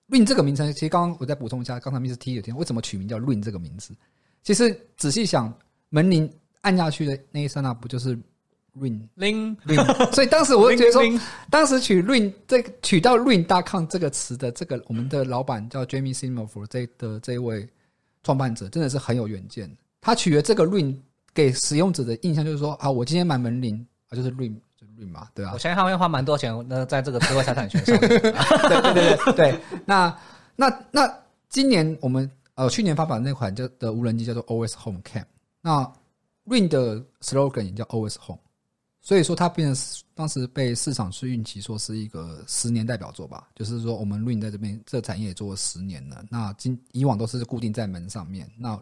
[0.08, 3.94] Ring 这个名称，其实刚刚我再补充一下，刚才 Mr T 有听为什么取名叫 Ring 这个名字，
[4.42, 5.52] 其实仔细想，
[5.88, 8.18] 门铃按下去的那一刹那，不就是
[8.78, 11.02] ？ring ring，所以当时我觉得说，
[11.50, 17.68] 当时取 ring 这取到 ring 大抗这个词的这个我们的老板叫 Jamie Simoff 这的这一位
[18.22, 19.70] 创办者真的是很有远见。
[20.00, 20.96] 他取了这个 ring
[21.34, 25.52] 给使用者的印象就是说啊，我今天买门铃啊，就是 ring 就 ring 嘛，对吧？
[25.54, 27.98] 我相信他会花蛮多钱那在这个智慧财产权上。
[27.98, 30.16] 对对对对，那
[30.56, 31.12] 那那
[31.48, 35.24] 今年我们呃去年发表那款叫的无人机叫做 OS Home Cam，
[35.60, 35.92] 那
[36.46, 38.40] ring 的 slogan 也叫 OS Home。
[39.08, 43.48] 所以说，它变成当时被市场去运气说是一个十年代表作吧。
[43.54, 46.22] 就是说，我们 Rain 在这边这产业也做了十年了。
[46.28, 48.72] 那今以往都是固定在门上面，那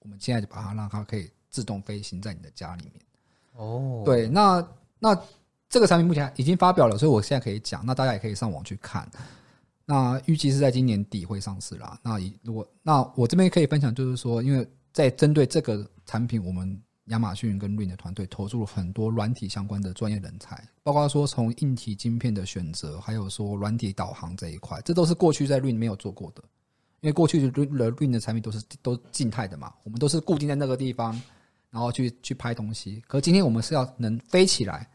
[0.00, 2.94] 我们现在就把它让它可以自动飞行在你的家里面。
[3.54, 5.16] 哦，对，那那
[5.68, 9.08] 这个产品目前已经发表了，所以我现在可以讲，那大家也可以上网去看。
[9.84, 11.96] 那预计是在今年底会上市啦。
[12.02, 16.76] 那如果那我这边可以分享，就是说，因为在针对这个产品，我们。
[17.10, 26.42] 亚马逊跟 Rain 的团队投入了很多软体相关的专业人才，包括说从硬体晶片的选择，还有说软体导航这一块，这都是过去在 Rain 没有做过的。
[27.00, 31.20] 因为过去的 Rain 的产品都是都静态的嘛，我们都是固定在那个地方，
[31.70, 33.02] 然后去去拍东西。
[33.06, 34.88] 可是今天我们是要能飞起来，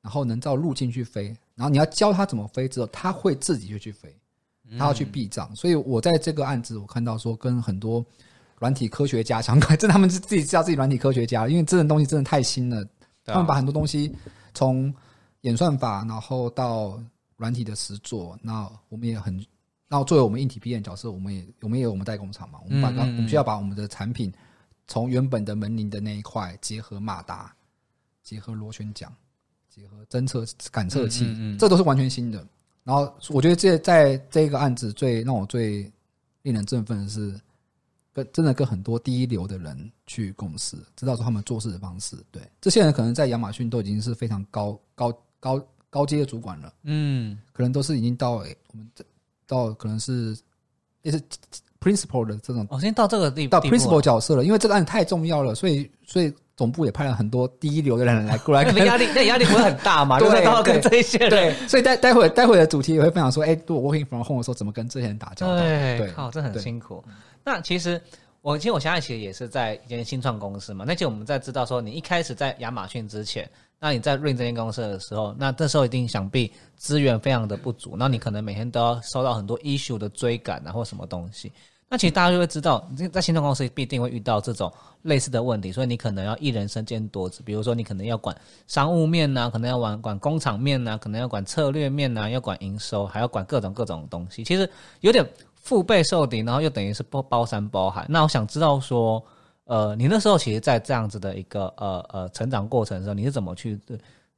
[0.00, 4.12] 然后能照路径去飞，然后你要教他怎么飞之后，他会自己就去飞，
[4.78, 5.54] 他要去避障。
[5.54, 8.04] 所以我在这个案子，我看到说跟很多。
[8.62, 12.86] 软体科学家相关， 这他们是自己叫自己软体科学家，因为这种东西真的太新了。
[13.24, 14.14] 他们把很多东西
[14.54, 14.94] 从
[15.40, 17.02] 演算法，然后到
[17.36, 19.44] 软体的实作，那我们也很，
[19.88, 24.32] 那作为我们硬体 P N 角色，我们也我们也有我们代工厂嘛，我们把我们需要把我们的产品
[24.86, 27.52] 从原本的门铃的那一块结合马达，
[28.22, 29.12] 结合螺旋桨，
[29.68, 31.26] 结合侦测感测器，
[31.58, 32.46] 这都是完全新的。
[32.84, 35.90] 然后我觉得这在这个案子最让我最
[36.42, 37.40] 令人振奋的是。
[38.12, 42.16] 跟真的跟很多第一流的人去共事，知道说他们做事的方式。
[42.30, 46.72] 对，这些人可能在亚马逊都已经是非常高高高高阶的主管了。
[46.82, 48.44] 嗯，可能都是已经到我
[48.74, 49.04] 们这
[49.46, 50.36] 到可能是
[51.02, 51.20] 也是
[51.80, 52.66] principal 的这种。
[52.70, 58.64] 哦，先到这个地到 principal 角色了，因为这个案子太重要了，所以所以总部也派了很多第一流的人来过来。
[58.72, 60.18] 那压力那压力不会很大嘛？
[60.20, 61.30] 对，都要跟这些人。
[61.30, 65.58] 对，所以待待会待会的主题也会分享说，哎，我 working from home 的时候怎么跟这些人打交道？
[65.58, 67.02] 对，靠，这很辛苦。
[67.44, 68.00] 那其实
[68.40, 70.84] 我其实我现在其实也是在一间新创公司嘛。
[70.86, 73.48] 那其实我们在知道说，你一开始在亚马逊之前，
[73.80, 81.50] 那你在 Rain 这间公司的时候，那这时候一定想必资源非常的不足，那你可能每天都要收到很多 issue 的追赶啊，或什么东西。
[81.92, 87.42] 那其实大家就会知道，在新创公司必定会遇到这种类似的问题，所以你可能要一人身兼多职。
[87.44, 88.34] 比如说，你可能要管
[88.66, 94.42] 商务面呐，可能要管管工厂面呐，可能要管策略面呐，要管营收，还要管各种各种东西。
[94.42, 94.66] 其实
[95.00, 95.22] 有点。
[95.64, 98.04] 腹背受敌，然后又等于是包包山包海。
[98.08, 99.24] 那我想知道说，
[99.62, 103.78] 呃，你那时候其实，在这样子的一个呃呃成长过程的时候，你是怎么去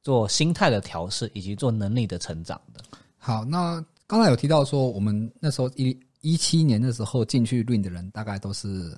[0.03, 2.79] 做心态的调试以及做能力的成长的。
[3.17, 8.97] 好，那刚才有提到说，我们那时候一一七年的时候进去 Rain 的人，大概都是，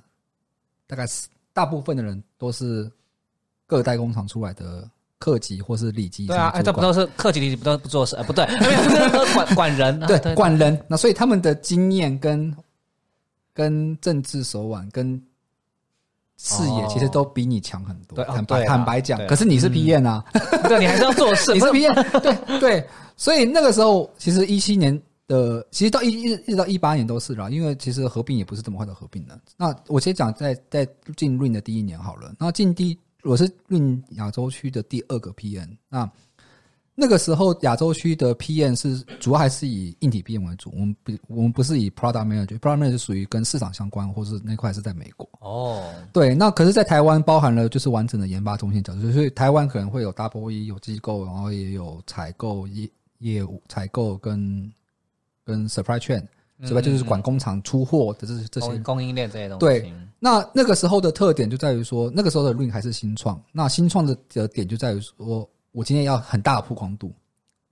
[0.86, 2.90] 大概是大部分的人都是
[3.66, 4.88] 各代工厂出来的
[5.18, 6.26] 客级或是里级。
[6.26, 8.16] 对啊，哎，这不都是客级里级不都不做事？
[8.16, 8.46] 哎，不对，
[9.34, 10.82] 管管人，对，管人。
[10.88, 12.56] 那所以他们的经验跟
[13.52, 15.22] 跟政治手腕跟。
[16.40, 20.24] 视野其实都比你强很多，坦白坦白讲，可是你是 P N 啊，
[20.68, 24.96] 对，你还是要做事， 你是 P N，对对，所以那个时候其实一七年
[25.28, 29.40] 的，其实到一一直到一八年都是啦，因为其实合并也不是这么快的合并的。
[29.56, 30.84] 那我先讲在在
[31.16, 36.10] 进 Rain 的第一年好了，那进第我是 Rain 亚洲区的第二个 P N，那。
[37.00, 40.68] 那个时候，亚洲区的 PM 是主要还是以硬体 PM 为主。
[40.74, 45.30] 我们不，我们不是以 Product Manager，Product Manager 属于跟市场相关，或是那块是在美国。
[45.38, 45.80] 哦，
[46.12, 54.68] 对，那可是，在台湾包含了就是完整的研发中心角色，所以台湾可能会有 Double E 有机构，然后也有采购业业务，采购跟
[55.48, 59.60] 跟 Supply Chain，Supply 就是管工厂出货的这这些供应链这些东西。
[59.60, 65.48] 对，那那个时候的特点就在于说，那个时候的 Ring 还是新创，那新创的的点就在于说。
[65.70, 67.12] 我今天要很大的曝光度，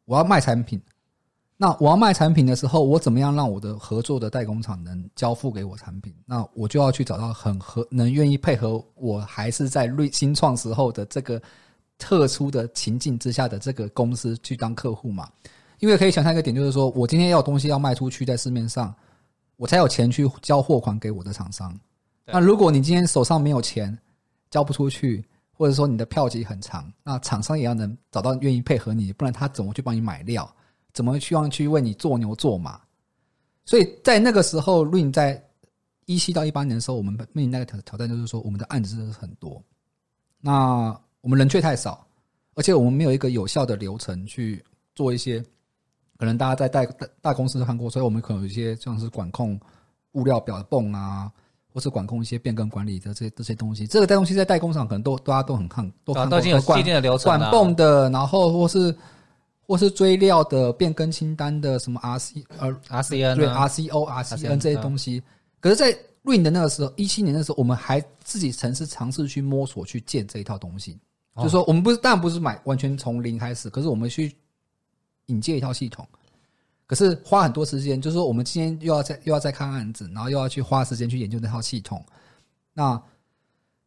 [0.04, 0.80] 我要卖产品。
[1.56, 6.14] 那我要卖产品的时候，我怎么样让我的合作的代工厂能交付给我产品？
[6.26, 11.40] 那我就要去找到很合能愿意配合我，还是在瑞新创时候的这个
[11.98, 15.28] 特殊的情境之下的这个公司去当客户嘛？
[15.78, 18.94] 因为可以想象一个点，就是说我今天要东西要卖出去，在市面上，
[19.56, 21.78] 我才有钱去交货款给我的厂商。
[22.24, 23.96] 那如果你今天手上没有钱，
[24.50, 25.24] 交不出去。
[25.58, 30.54] 或者说你的票期很长，那厂商也要能找到愿意配合你，不然他怎么去帮你买料？
[30.92, 32.78] 怎么去望去为你做牛做马？
[33.64, 35.42] 所以在那个时候，Rain 在
[36.04, 39.64] 一七到一八年的时候，我们面临那个挑挑战就是说，我们的案子真的是很多，
[40.42, 42.06] 那我们人却太少，
[42.54, 44.62] 而且我们没有一个有效的流程去
[44.94, 45.42] 做一些，
[46.18, 46.86] 可能大家在大
[47.20, 49.58] 大公司都看过，所以我们可能有一些像是管控
[50.12, 51.30] 物料表的泵啊。
[51.68, 58.96] 或是管控一些变更管理的这这些东西，这个代东西在代工厂可能都大家都很看，都都已经有既定的流程管泵的，然后或是
[59.66, 65.22] 或是追料的变更清单的什么 R C 呃 R C N 对 R C O R C N 这些东西。
[65.60, 65.92] 可是，在
[66.24, 70.98] Rain 的那个时候，一七年的时候，我们还自己尝试尝试去摸索去建这一套东西，
[71.36, 74.34] 就是说我们不是当然不是买完全从零开始，可是我们去
[75.26, 76.06] 引进一套系统。
[76.86, 82.04] 可是花很多时间，就是说我们今天又要再又要再看案子，然后又要去花时间去研究那套系统。
[82.72, 83.02] 那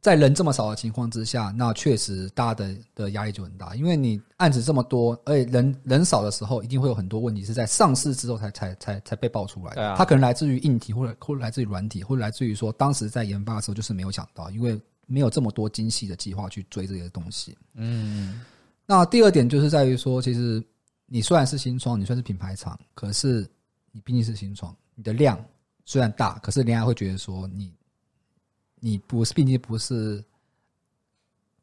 [0.01, 9.95] 在人这么少的情况之下，那确实大家的的压力就很大，因为你案子这么多，而且人人少的时候，一定会有很多问题是在上市之后才才才才被爆出来的。
[9.97, 17.57] 它可能来自于硬体，或者或者来自于软体，或者来自于说当时在研发的时候就是没有想到，因为没有这么多精细的计划去追这些东西。
[17.75, 18.41] 嗯，
[18.85, 20.61] 那第二点就是在于说，其实。
[21.11, 23.49] 你虽然是新创，你算是品牌厂，可是
[23.91, 25.43] 你毕竟是新创，你的量
[25.83, 27.73] 虽然大，可是人家会觉得说你，
[28.79, 30.23] 你不是，毕竟不是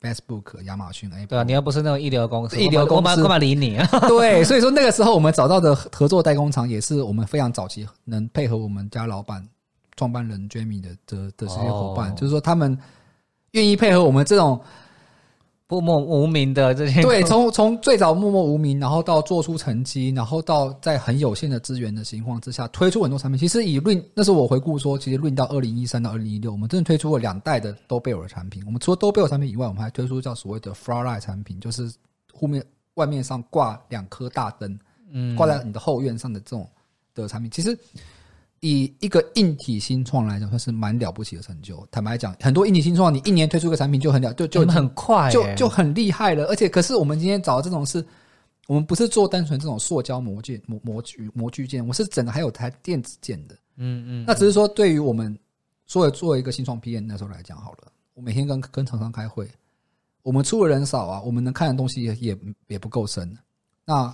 [0.02, 3.86] Facebook、亚马逊，哎，对啊，你又不是那种一流公司，一流公司干嘛理你啊？
[4.08, 9.48] 对，所以说那个时候我们找到的合作代工厂，也是我们非常早期能配合我们家老板、
[9.96, 12.76] 创办人 Jamie 的的的这些伙伴，就是说他们
[13.52, 14.60] 愿意配合我们这种。
[15.68, 23.36] 默默无名的这些，对，从从最早默默无名，然后到做出成绩，然后到在很有限的资源的情况之下推出很多产品。
[23.36, 28.62] 其实以论，那时候我回顾说，其实论到二零一三到二零一六，我们真的推出了两代的都贝尔的产品。
[28.64, 31.92] 我们除了都贝尔产品以外，我们还推出叫所谓的 f l o r i 产品，就是
[32.32, 34.78] 后面外面上挂两颗大灯，
[35.10, 36.68] 嗯，挂在你的后院上的这种
[37.14, 37.50] 的产品。
[37.50, 37.76] 其实。
[38.60, 41.86] 以一个硬体新创来讲，算是蛮了不起的成就。
[41.90, 46.46] 坦白讲，很多硬体新创，你一年推出个产品就很了，就就很快，就就很厉害了。
[46.46, 48.04] 而且，可是我们今天找的这种是，
[48.66, 53.54] 我们不是做单纯这种塑胶模件、模模具、模具件，我是整个还有台电子件的。
[53.76, 54.24] 嗯嗯。
[54.26, 55.38] 那只是说，对于我们
[55.86, 59.46] 所有作为一个新创 PM 那时候来讲，好了，我每天跟跟厂商开会，
[60.22, 62.38] 我们出的人少啊，我们能看的东西也也
[62.68, 63.36] 也不够深。
[63.84, 64.12] 那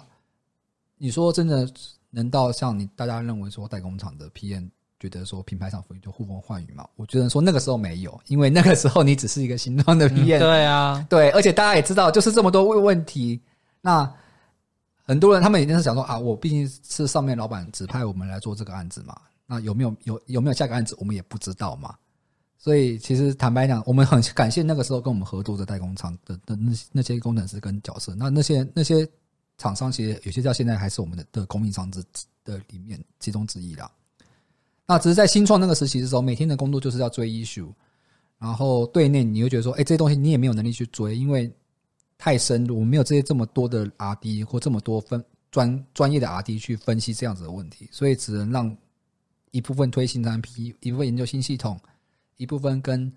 [0.98, 1.66] 你说真的？
[2.14, 4.68] 能到像你大家认为说代工厂的 PM
[5.00, 6.86] 觉得说品牌厂福利就呼风唤雨嘛？
[6.94, 10.38] 我觉得说那个时候没有，因为那个时候你只是一个新装的 PM。
[10.38, 13.40] 对啊，对，而且大家也知道，就是这么多问问题。
[13.80, 14.08] 那
[15.04, 19.16] 很多人他们一定是想说啊，我毕竟是上面老板指派我们来做这个案子嘛。
[19.46, 21.94] 那有没有有有没有下个案子，我们也不知道嘛。
[22.58, 28.14] 所以其实坦白讲，我们很感谢那个时候跟我们合作的代工厂的的那那些工程师跟角色。
[28.14, 29.08] 那那些那些。
[29.58, 32.02] 厂商其实有些到现在还是我们的的供应商之
[32.44, 33.90] 的里面其中之一啦。
[34.86, 37.72] 那只是在新创那个时期的时候，每天的工作就是要追 issue，
[38.38, 41.50] 然后对内你会觉得说，哎，这些东西你也没有能力去追，因为
[42.18, 48.76] 太深入，我们没有这些这么多的 R D 或这么多分专专业的 R D 去分析这样子的问题，所以只能让
[49.52, 51.78] 一部分推新产品，一部分研究新系统，
[52.36, 53.12] 一部分跟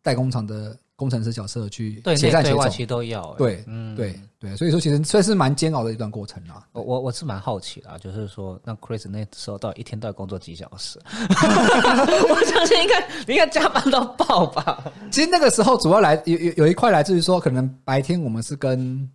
[0.00, 0.78] 代工厂的。
[1.02, 6.64] 工程师角色去协战协作，其实都要对，嗯，对对，所以说其实算是蛮煎熬的一段过程啊。
[6.70, 11.00] 我我我是蛮好奇的，就是说，那 Chris 那时候到一天到底工作几小时？
[11.10, 14.92] 我相信应该应该加班到爆吧。
[15.10, 19.10] 其实那个时候主要来有有有一块来自于说，可能白天我们是跟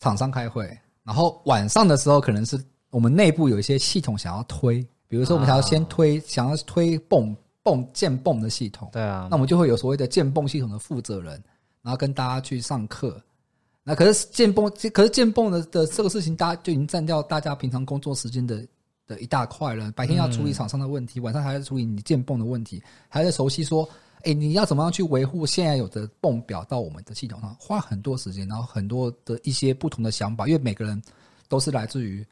[0.00, 0.66] 厂商开会，
[1.04, 2.58] 然后晚上的时候可能是
[2.88, 7.36] 我们内部有一些系统想要推，比如说我们想要先推，想要推泵。
[7.62, 11.42] 泵建泵的系统，对啊，那我们就会有所谓的建泵系统的负责人，
[11.82, 13.20] 然后跟大家去上课。
[13.84, 18.64] 那可是建泵，可是建泵的的这个事情，大家就已经占掉大家平常工作时间的
[19.08, 19.90] 的一大块了。
[19.92, 23.88] 白天要处理厂商的问题，晚上还要处理你建泵的问题，还在熟悉说，
[24.22, 31.02] 哎，你要怎么样去维护现在有的泵表到我们的系统上，花很多时间，然后很多的一些不同的想法，因为每个人
[31.48, 32.24] 都是来自于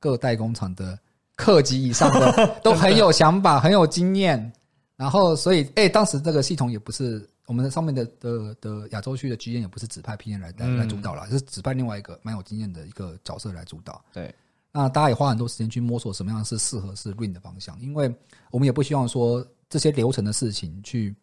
[0.00, 0.98] 各代工厂的
[1.34, 4.52] 客级以上的， 都很有想法，很有经验。
[4.96, 14.02] 然后，所以，哎，当时这个系统也不是我们的上面的的的亚洲区的 GM 也不是指派 PM 来来来主导了，是指派另外一个蛮有经验的一个角色来主导。
[14.14, 14.34] 对，
[14.72, 18.10] 那大家也花很多时间去摸索什么样是适合是 Run 的方向，因为
[18.50, 21.14] 我们也不希望说这些流程的事情去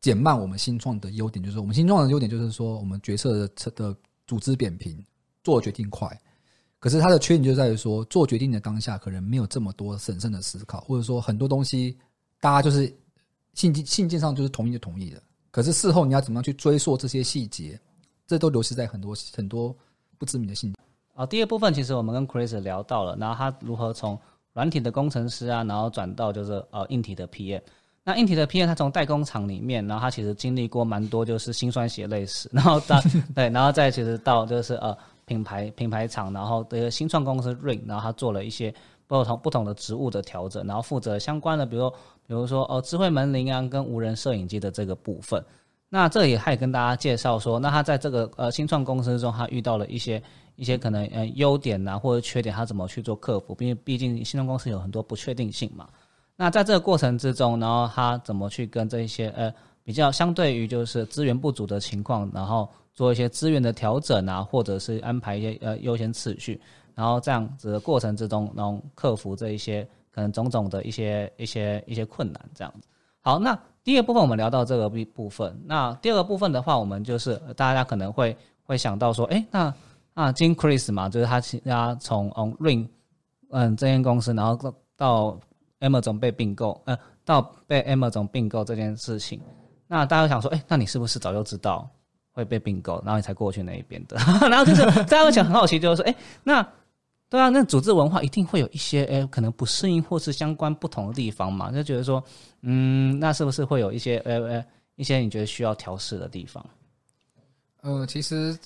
[0.00, 3.96] 减慢我们新创的优点，就是我们新创的优点就是说我们决策的的
[4.28, 5.04] 组织扁平，
[5.42, 6.08] 做决定快。
[6.78, 11.98] 可是它的缺点就在于说做决定的当下可能没有这么多审慎的思考，或者说很多东西。
[12.40, 12.86] 大家就是
[13.54, 15.20] 信信信件上就是同意就同意了，
[15.50, 17.78] 可是事后你要怎么样去追溯这些细节，
[18.26, 19.74] 这都流失在很多很多
[20.16, 20.72] 不知名的信。
[21.14, 24.16] 啊，第二部分其实我们跟 Chris 聊到了，然后他如何从
[24.52, 27.60] 软体的工程师啊，然后转到就是呃硬体的 PM。
[28.04, 33.00] 那硬体的 PM 他从代工厂里面，然后他其实经历过蛮多就是辛酸血泪史，然后到
[33.34, 38.72] 对，然后再其实到就是呃品牌品牌厂，然后这个新创公司 Ring，然后他做了一些。
[39.08, 41.90] 不同不同的职务的调整，然后负责相关的，比如
[42.28, 45.42] 比如说哦，智慧门铃啊，跟无人摄影机的这个部分。
[45.88, 50.22] 那这也还跟大家介绍说，那他在这个呃新创公司中，他遇到了一些
[50.54, 53.56] 一些可能呃优点呐，或者缺点，他怎么去做克服？
[53.60, 55.88] 因为毕竟新创公司有很多不确定性嘛。
[56.36, 59.50] 那在这个过程之中，然后他怎么去跟这些呃
[59.82, 66.60] 比较相对于就是资源不足的情况，然后做一些资源的调整啊，或者是安排一些呃优先次序。
[66.94, 72.88] 然后这样子的过程之中，然后克服这一些可能种种的一些一些一些困难，这样子。
[73.20, 75.60] 好，那第一个部分我们聊到这个部部分。
[75.66, 79.74] 那第二个部分的话，我们就是大家可能会会想到说，哎，那
[80.14, 82.88] 啊，金 Chris 嘛，就是他他从 On Ring
[83.50, 85.40] 嗯这间公司，然后到到
[85.80, 89.40] Emma 总被并购，呃，到被 Emma 总并购这件事情，
[89.86, 91.88] 那大家想说，哎，那你是不是早就知道
[92.32, 94.16] 会被并购，然后你才过去那一边的？
[94.48, 96.66] 然后就是大家会想很好奇，就是说，哎，那。
[97.30, 102.24] 对啊，那组织文化一定会有一些诶，可能不适应或是相关不同的地方嘛，就觉得说，
[102.62, 104.64] 嗯，那是不是会有一些呃呃
[104.96, 106.64] 一些你觉得需要调试的地方？
[107.82, 108.58] 呃，其实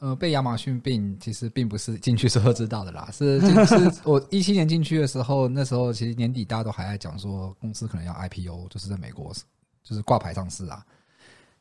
[0.00, 9.32] 呃被亚马逊并其实并不是进去时候知道的啦，是 是我一七年进去的时候，那时候其实年底大家都还在讲说公司可能要 IPO，就是在美国
[9.84, 10.84] 就是挂牌上市啊。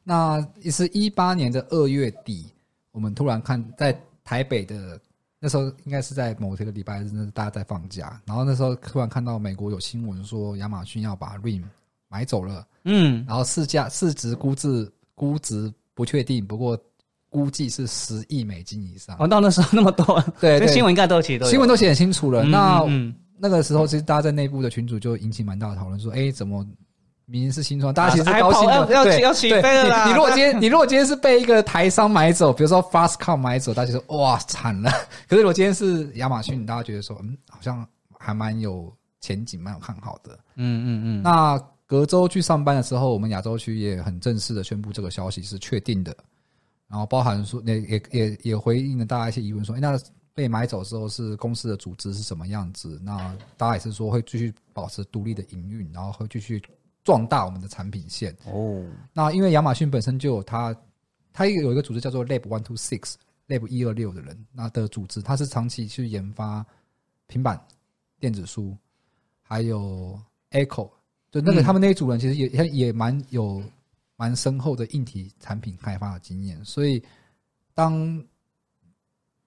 [0.03, 2.51] 那也是一八年的二月底，
[2.91, 4.99] 我们突然看在台北的。
[5.39, 11.63] 那时候应该是在某一个礼拜日，那大家在放假，然后那时候突然看到美国有新闻说亚马逊要把 RIM
[12.10, 16.78] 买走了，嗯，然后市价市值估值估值不确定，不过
[17.30, 19.15] 估计是十亿美金以上。
[19.19, 22.43] 哦，到那时候那么多，对，新闻应该都写，新闻都写很清楚了。
[22.43, 22.84] 那
[23.38, 26.67] 那个时候其实大家在内部的群组就引起蛮大的讨论，说，哎，怎么？
[27.29, 30.07] 明明是新创，大家其实高兴的，要要起飞了啦！
[30.07, 34.89] 你如果今天，你如果今天是被一个台商买走，比如说 Fastcom 买走，大家说哇惨了。
[35.29, 37.87] 可是如果今天是亚马逊，大家觉得说嗯，好像
[38.17, 40.31] 还蛮有前景，蛮有看好的。
[40.55, 41.21] 嗯嗯嗯。
[41.21, 46.15] 那隔周去上班的时候，我们亚洲区也很正式的宣布这个消息是确定的，
[46.87, 49.99] 然后包含说也也也也回应了大家一些疑问，说那
[50.33, 52.99] 被买走之后是公司的组织是什么样子？
[53.04, 56.60] 那大家也是说会继续保持独立的营运，然后会继续。
[57.10, 58.85] 壮大我们的产品线哦。
[59.12, 60.75] 那因为亚马逊本身就有它，
[61.33, 66.63] 它有一个组织叫做 Lab One Two Six，Lab 一二六的人，那的组织，它是长期去研发
[67.25, 67.60] 平板
[68.19, 68.77] 电子书，
[69.41, 70.91] 还有 Echo，
[71.31, 73.63] 就那个他们那一组人其实也也也蛮有
[74.15, 76.63] 蛮深厚的硬体产品开发的经验。
[76.63, 77.03] 所以
[77.73, 78.23] 当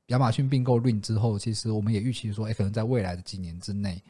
[0.06, 4.02] 亚马逊并购 Ring 之后，其实我们也预期说，哎，可能在未来的几年之内。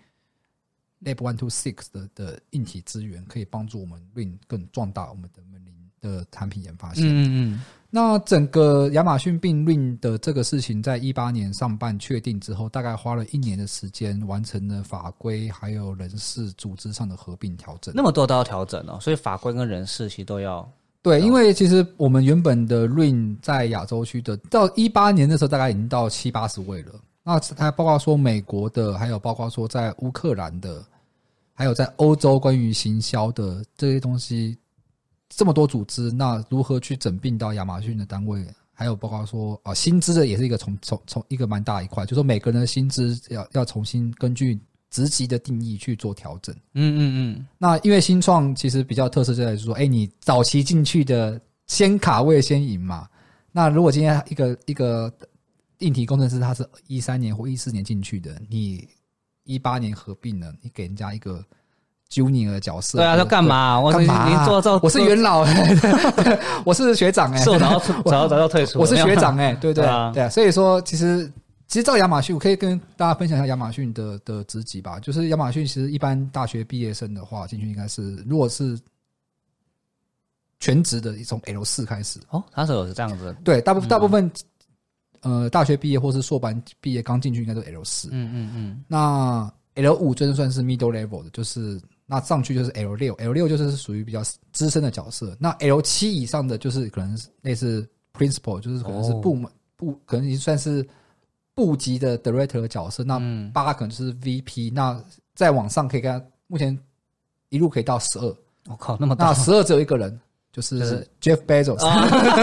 [1.04, 7.04] Lab One Two Six 的的硬体资源可以帮助我们 Win 更壮大我们的门铃的产品研发线。
[7.06, 7.64] 嗯嗯。
[7.94, 17.92] 那整个亚马逊并运的这个事情，在一八年上半确定之后，大概花了一年的时间，完成了法规还有人事组织上的合并调整。
[17.94, 20.66] 那么多都要调整哦，所以法规跟人事其实都要。
[21.02, 26.92] 对，因为其实我们原本的 Rain 在亚洲区的，到一八年的时候，大概已经到七八十位了。
[27.24, 30.82] 那还包括说美国的，还有包括说在乌克兰的，
[31.52, 34.56] 还有在欧洲关于行销的这些东西。
[35.34, 38.46] 这么多组织，那如何去整并到亚马逊的单位？
[38.74, 46.54] 还有包括说啊，薪资的也是一个从从从一个蛮大一块，就是说每个人的薪资要要重新根据职级的定义去做调整。
[46.74, 47.46] 嗯嗯嗯。
[47.56, 53.08] 那因为新创其实比较特色就在于说，哎，你早期进去的先卡位先赢嘛。
[53.52, 55.10] 那如果今天一个一个
[55.78, 58.86] 硬体工程师，他是一三年或一四年进去的，你
[59.44, 61.44] 一八年合并了，你给人家一个。
[62.12, 63.80] junior 的角色，对啊，要干嘛？
[63.80, 64.44] 我干嘛？
[64.44, 65.46] 做做，我是元老，
[66.62, 69.82] 我是学长哎，是 我早早早就退出，我是学长哎， 对对
[70.12, 71.26] 对啊，所以说其实
[71.66, 75.00] 其实照亚马逊，我可以跟大家分享一下亚马逊的的职级吧。
[75.00, 78.78] 就是亚马逊其实一般大学毕业生的话进去应该是，如果是
[80.60, 84.30] 全职的，从 L 四开始哦，他是有是这样子，对，大部大部分
[85.22, 91.80] 呃大学毕业或是硕班毕业刚进去应该都 L 四，嗯嗯嗯，那 L 五真的算是 middle level 的，就是。
[92.04, 95.34] 那上去就是 L 六，L 六就是属于比较资深的角色。
[95.40, 100.86] 那 L 七以上的就是可能类似 principal，就是可能是部门部，可能已经算是
[101.54, 103.02] 部级的 director 的角色。
[103.02, 103.18] 那
[103.54, 104.70] 八可能就是 VP。
[104.74, 105.02] 那
[105.34, 106.78] 再往上可以看，目前
[107.48, 108.36] 一路可以到十二。
[108.66, 109.28] 我靠，那么大！
[109.28, 110.20] 那十二只有一个人，
[110.52, 111.78] 就是 Jeff Bezos，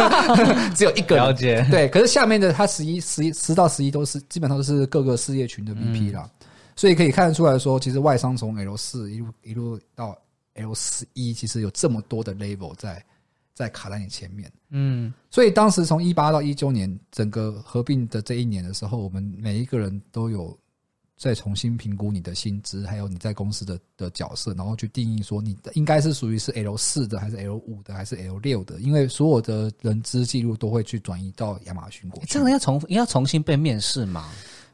[0.76, 1.16] 只有一个。
[1.16, 1.66] 了解。
[1.70, 6.30] 对，可是下面的他十一、十一、十到十一都是基本上都是各个事业群的 VP 啦。
[6.76, 10.18] 所以可以看得出来说，其实外商从 L 四一路一路到
[10.56, 13.04] L 十一，其实有这么多的 level 在
[13.54, 14.52] 在卡在你前面。
[14.70, 20.58] 嗯，所以当时从一八到一九年整个合并的这一年的时候，我们每一个人都有
[21.20, 28.80] 再重新评估你的薪资，还有你在公司的的角色，然后去定义说你应该是属于是 L 四的，还是 L 五的，还是 L 六的？
[28.80, 32.28] 因为所有的人资记录都会去转移到亚马逊过去。
[32.28, 34.32] 这个要重要重新被面试吗？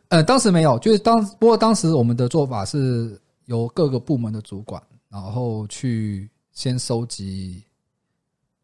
[0.09, 4.79] 呃，当时没有，就是当不过当时我们的做法是由各个部门的主管，
[5.09, 7.63] 然后去先收集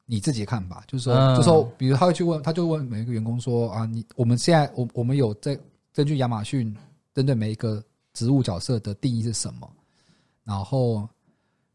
[0.06, 5.58] 你自己的看法，就是说，就说，比如他会去问，他就问每一个员工说啊，你我们现在我我们有在
[5.96, 6.72] 根据亚马逊
[7.14, 7.84] 针对每一个
[8.14, 9.72] 职务角色的定义是什么，
[10.44, 11.08] 然后。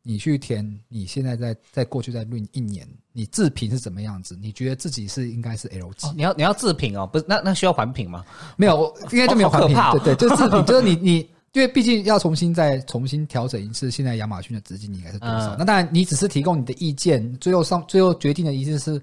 [0.09, 4.39] 你去填，你现在在在过去在论一年，你自评是怎么样子？
[4.41, 6.07] 你觉得自己是应该是 L 级？
[6.15, 8.25] 你要你要自评哦，不是那那需要环评吗？
[8.57, 9.77] 没有，应该就没有环评。
[10.05, 11.17] 对对，就是自评，就是你你，
[11.55, 15.57] 因为毕竟要重新再重新调整一次，现在亚马逊的资金应该是多少？
[15.57, 19.03] 那当然，你只是提供你的意见，最后上最后决定的一定是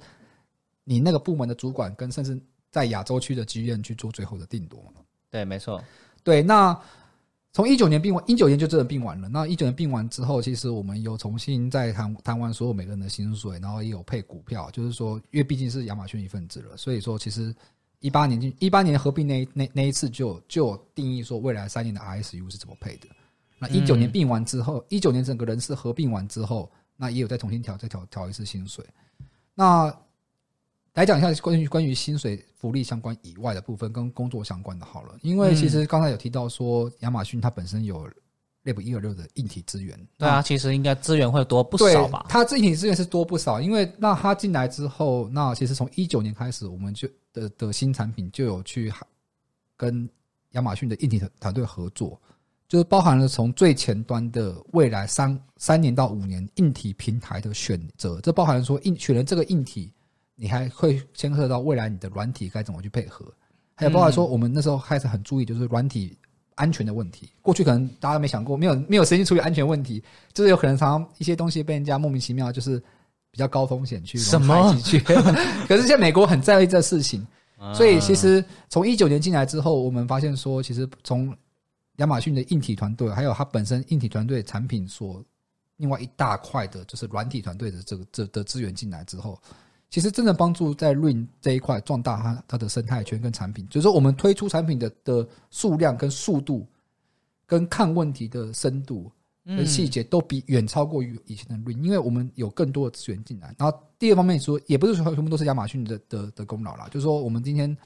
[0.86, 4.81] 你那个部门的主管跟甚至在亚洲区的剧院去做最后的定夺
[5.29, 5.84] 对，没错。
[6.24, 6.80] 对，那。
[7.55, 9.30] 从一九年并完，一九年就真的并完了。
[9.30, 17.53] 那一九年并完之后，其实我们有重新再谈谈完所有每个人的薪水，然后也有配股票，就是说，因为毕竟是亚马逊一份子了，所以说其实
[17.99, 23.07] 一八年一八年合并那那那一次就就定义说未来三年的 RSU 是怎么配的。
[23.59, 28.84] 那一九年并完之后，一九年整个人事合并完之后，那也有再重新调再调调一次薪水。
[29.53, 29.95] 那
[30.93, 35.17] 来讲一下关于关于薪水福利相关以外的部分，跟工作相关的好了。
[35.23, 38.07] 因为其实刚才有提到说，亚马逊它本身有
[38.63, 39.99] Lab 一二六的硬体资源。
[40.19, 42.27] 对啊，其实应该资源会多不少吧？
[42.29, 48.93] 它硬体资源是多不少，因为那它进来之后，那其实从一九年开始，我们就的的新产品就有去
[49.75, 50.07] 跟
[50.51, 52.21] 亚马逊的硬体团队合作，
[52.67, 59.91] 就是包含了从最前端的未来三三年到五年硬体平台的选择，这包含说硬选了这个硬体。
[60.36, 63.25] 你还会牵涉到未来你的软体该怎么去配合，
[63.75, 66.17] 还有包括说我们那时候开始很注意就是软体
[66.55, 67.29] 安全的问题。
[67.41, 70.03] 过去可能大家没想过，没有没有时间处理安全问题，
[70.34, 72.79] 就是有可能常常一些东西被人家莫名其妙就是
[73.29, 74.99] 比较高风险去什么去。
[75.67, 77.25] 可是现在美国很在意这事情，
[77.75, 81.36] 所以其实从一九年进来之后，我们发现说，其实从
[81.97, 85.23] 亚马逊的硬体团队，还有它本身硬体团队产品所
[85.77, 89.39] 另外一大块的就是软体团队的这个这的资源进来之后。
[89.93, 96.65] 其实真的帮助在 Rain 这一块壮大它它的生态圈跟产品，就是说我们推出产品的的数量跟速度，
[97.45, 99.11] 跟看问题的深度
[99.45, 103.53] 跟细节都比远超过于以前的 Rain，因为我们有更多的资源进来。
[103.55, 107.77] 然后第二方面说，也不是说全部都是亚马逊的的的功劳啦，就是说我们今天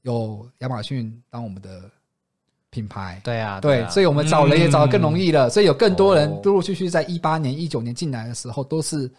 [0.00, 1.90] 有亚马逊当我们的
[2.70, 9.12] 品牌，对啊，对，所以我们找人也找的更容易了，所以有更多人陆陆续续在一八年、一九年进来的时候都是。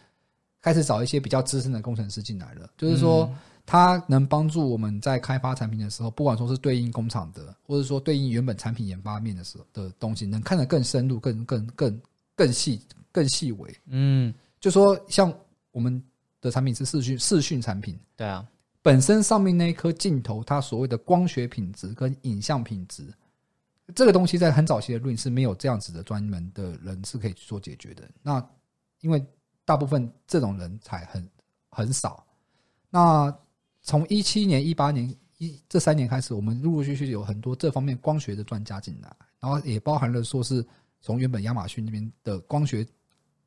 [0.64, 3.30] 开始找一些比较资深的工程师进来了，就是说
[3.66, 12.02] 他能帮助我们在开发产品的时候，不管说是对应工厂的，或者说对应原本产品研发面的时候的东西，能看得更深入、更更更
[12.34, 13.76] 更细、更细微。
[13.88, 15.32] 嗯，就说像
[15.72, 16.02] 我们
[16.40, 18.48] 的产品是视讯视讯产品，对啊，
[18.82, 23.04] 本身上面那一颗镜头，它所谓的光学品质跟影像品质。
[23.94, 28.10] 这个东西在很早期的录影是没有这样子的专门的人是可以去做解决的。
[28.22, 28.42] 那
[29.02, 29.22] 因为
[29.66, 31.30] 大部分这种人才很
[31.70, 32.26] 很少。
[32.90, 33.36] 那
[33.82, 40.66] 从一七年、一八年一这三年开始，我们陆陆续续有很多这方面光学的专家进来，然后也包含了说是
[41.02, 42.86] 从原本亚马逊那边的光学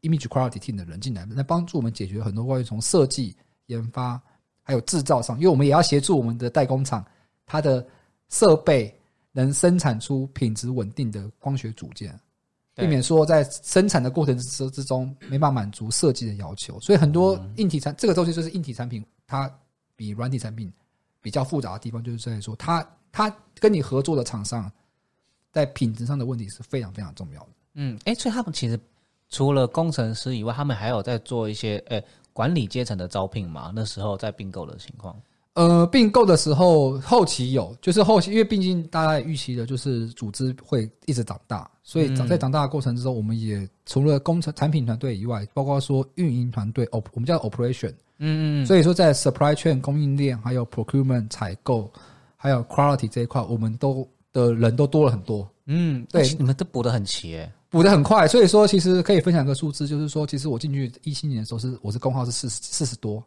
[0.03, 3.37] image quality team 的人进来，来帮助我们解决很多关于从设计、
[3.67, 4.21] 研发
[4.63, 7.05] 还有制造上，因为我们也要协助我们的代工厂
[7.47, 7.87] 它的
[8.29, 8.93] 设备。
[9.33, 12.19] 能生产出品质稳定的光学组件，
[12.77, 16.79] 避免说在生产的过程之之中没办法满足设计的要求。
[16.81, 19.51] 所以很多硬体产这个东西就是硬体产品，它
[19.97, 20.71] 比软体产品
[21.23, 24.71] 比较复杂的地方，就是在说它它跟你合作的厂商
[25.51, 27.49] 在品质上的问题是非常非常重要的。
[27.75, 28.79] 嗯，哎，所以他们其实
[29.31, 32.03] 除了工程师以外，他们还有在做一些呃
[32.33, 33.73] 管理阶层的招聘嘛？
[33.75, 35.19] 那时候在并购的情况。
[35.57, 47.89] 呃，并购的时候后期有，就是后期，因为毕竟大家预期的就是组织会一直长大，所以长在长大的过程之中，我们也除了工程产品团队以外，包括说运营团队，op 我们叫 operation，
[48.19, 51.91] 嗯嗯，所以说在 supply chain 供应链，还有 procurement 采购，
[52.37, 55.51] 还有 quality 这一块，我们都的人都多了很多。
[55.65, 57.41] 嗯，对，你们都补的很齐，
[57.71, 63.25] 补的很快，所以说其实可以分享一个数字，就是说，其实我进去一七年的时候是我是工号是四十四十多，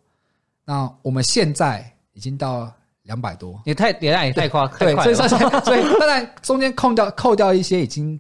[0.64, 1.92] 那我们现在。
[2.20, 2.70] 已经到
[3.04, 5.26] 两百多，也太也也太夸，对，所以说
[5.62, 8.20] 所以当然中间扣掉扣掉一些已经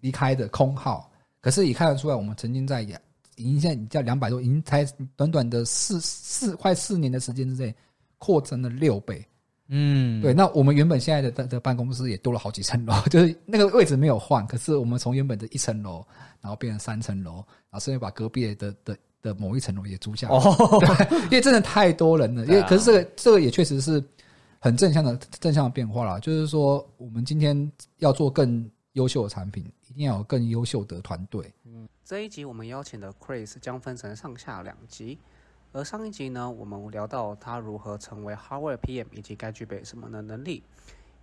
[0.00, 1.08] 离开的空号，
[1.40, 2.82] 可是也看得出来，我们曾经在
[3.36, 4.84] 已经现在叫两百多，已经才
[5.14, 7.72] 短短的四四快四年的时间之内
[8.18, 9.24] 扩增了六倍。
[9.68, 16.04] 嗯，对，那我们原本现在的的的办公室也多了好几层楼，就是那个位置没有换，可是我们从原本的一层楼，
[16.40, 17.34] 然后变成三层楼，
[17.70, 18.98] 然后甚至把隔壁的的。
[19.22, 20.28] 的某一层楼也租下，
[20.80, 22.46] 对，因为真的太多人了。
[22.46, 24.02] 因为可是这个这个也确实是
[24.60, 26.18] 很正向的正向的变化啦。
[26.18, 31.52] 就是说，我们今天要做更优秀的产品，一定要有更优秀的团队。
[31.64, 35.18] 嗯，这一集我们邀请的 Chris 将分成上下两集，
[35.72, 40.62] 而上一集呢，我们聊到他如何成为 Hardware PM 以及该具备什么的能力。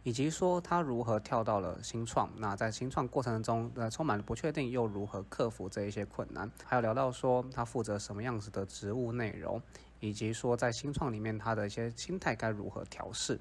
[0.05, 6.49] 以及说他如何跳到了新创，那在新创过程中，呃，充满了不确定，又如何克服这一些困难？
[6.63, 9.59] 还有聊到说他负责什么样子的职务内容，
[9.99, 13.39] 以及说在新创里面他的一些心态该如何调试？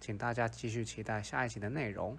[0.00, 2.16] 请大家继续期待下一集的内容。